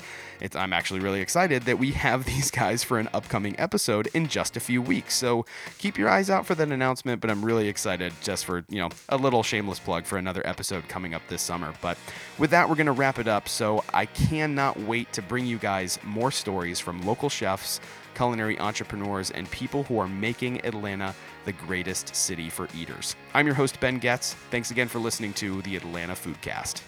[0.56, 4.56] I'm actually really excited that we have these guys for an upcoming episode in just
[4.56, 5.16] a few weeks.
[5.16, 5.46] So
[5.78, 8.90] keep your eyes out for that announcement, but I'm really excited just for, you know,
[9.10, 11.74] a little shameless plug for another episode coming up this summer.
[11.82, 11.98] But
[12.38, 13.50] with that, we're going to wrap it up.
[13.50, 17.80] So I cannot wait to bring you guys more stories from local chefs,
[18.16, 21.16] culinary entrepreneurs, and people who are making Atlanta
[21.50, 23.16] the greatest city for eaters.
[23.34, 24.36] I'm your host, Ben Getz.
[24.52, 26.84] Thanks again for listening to the Atlanta Foodcast.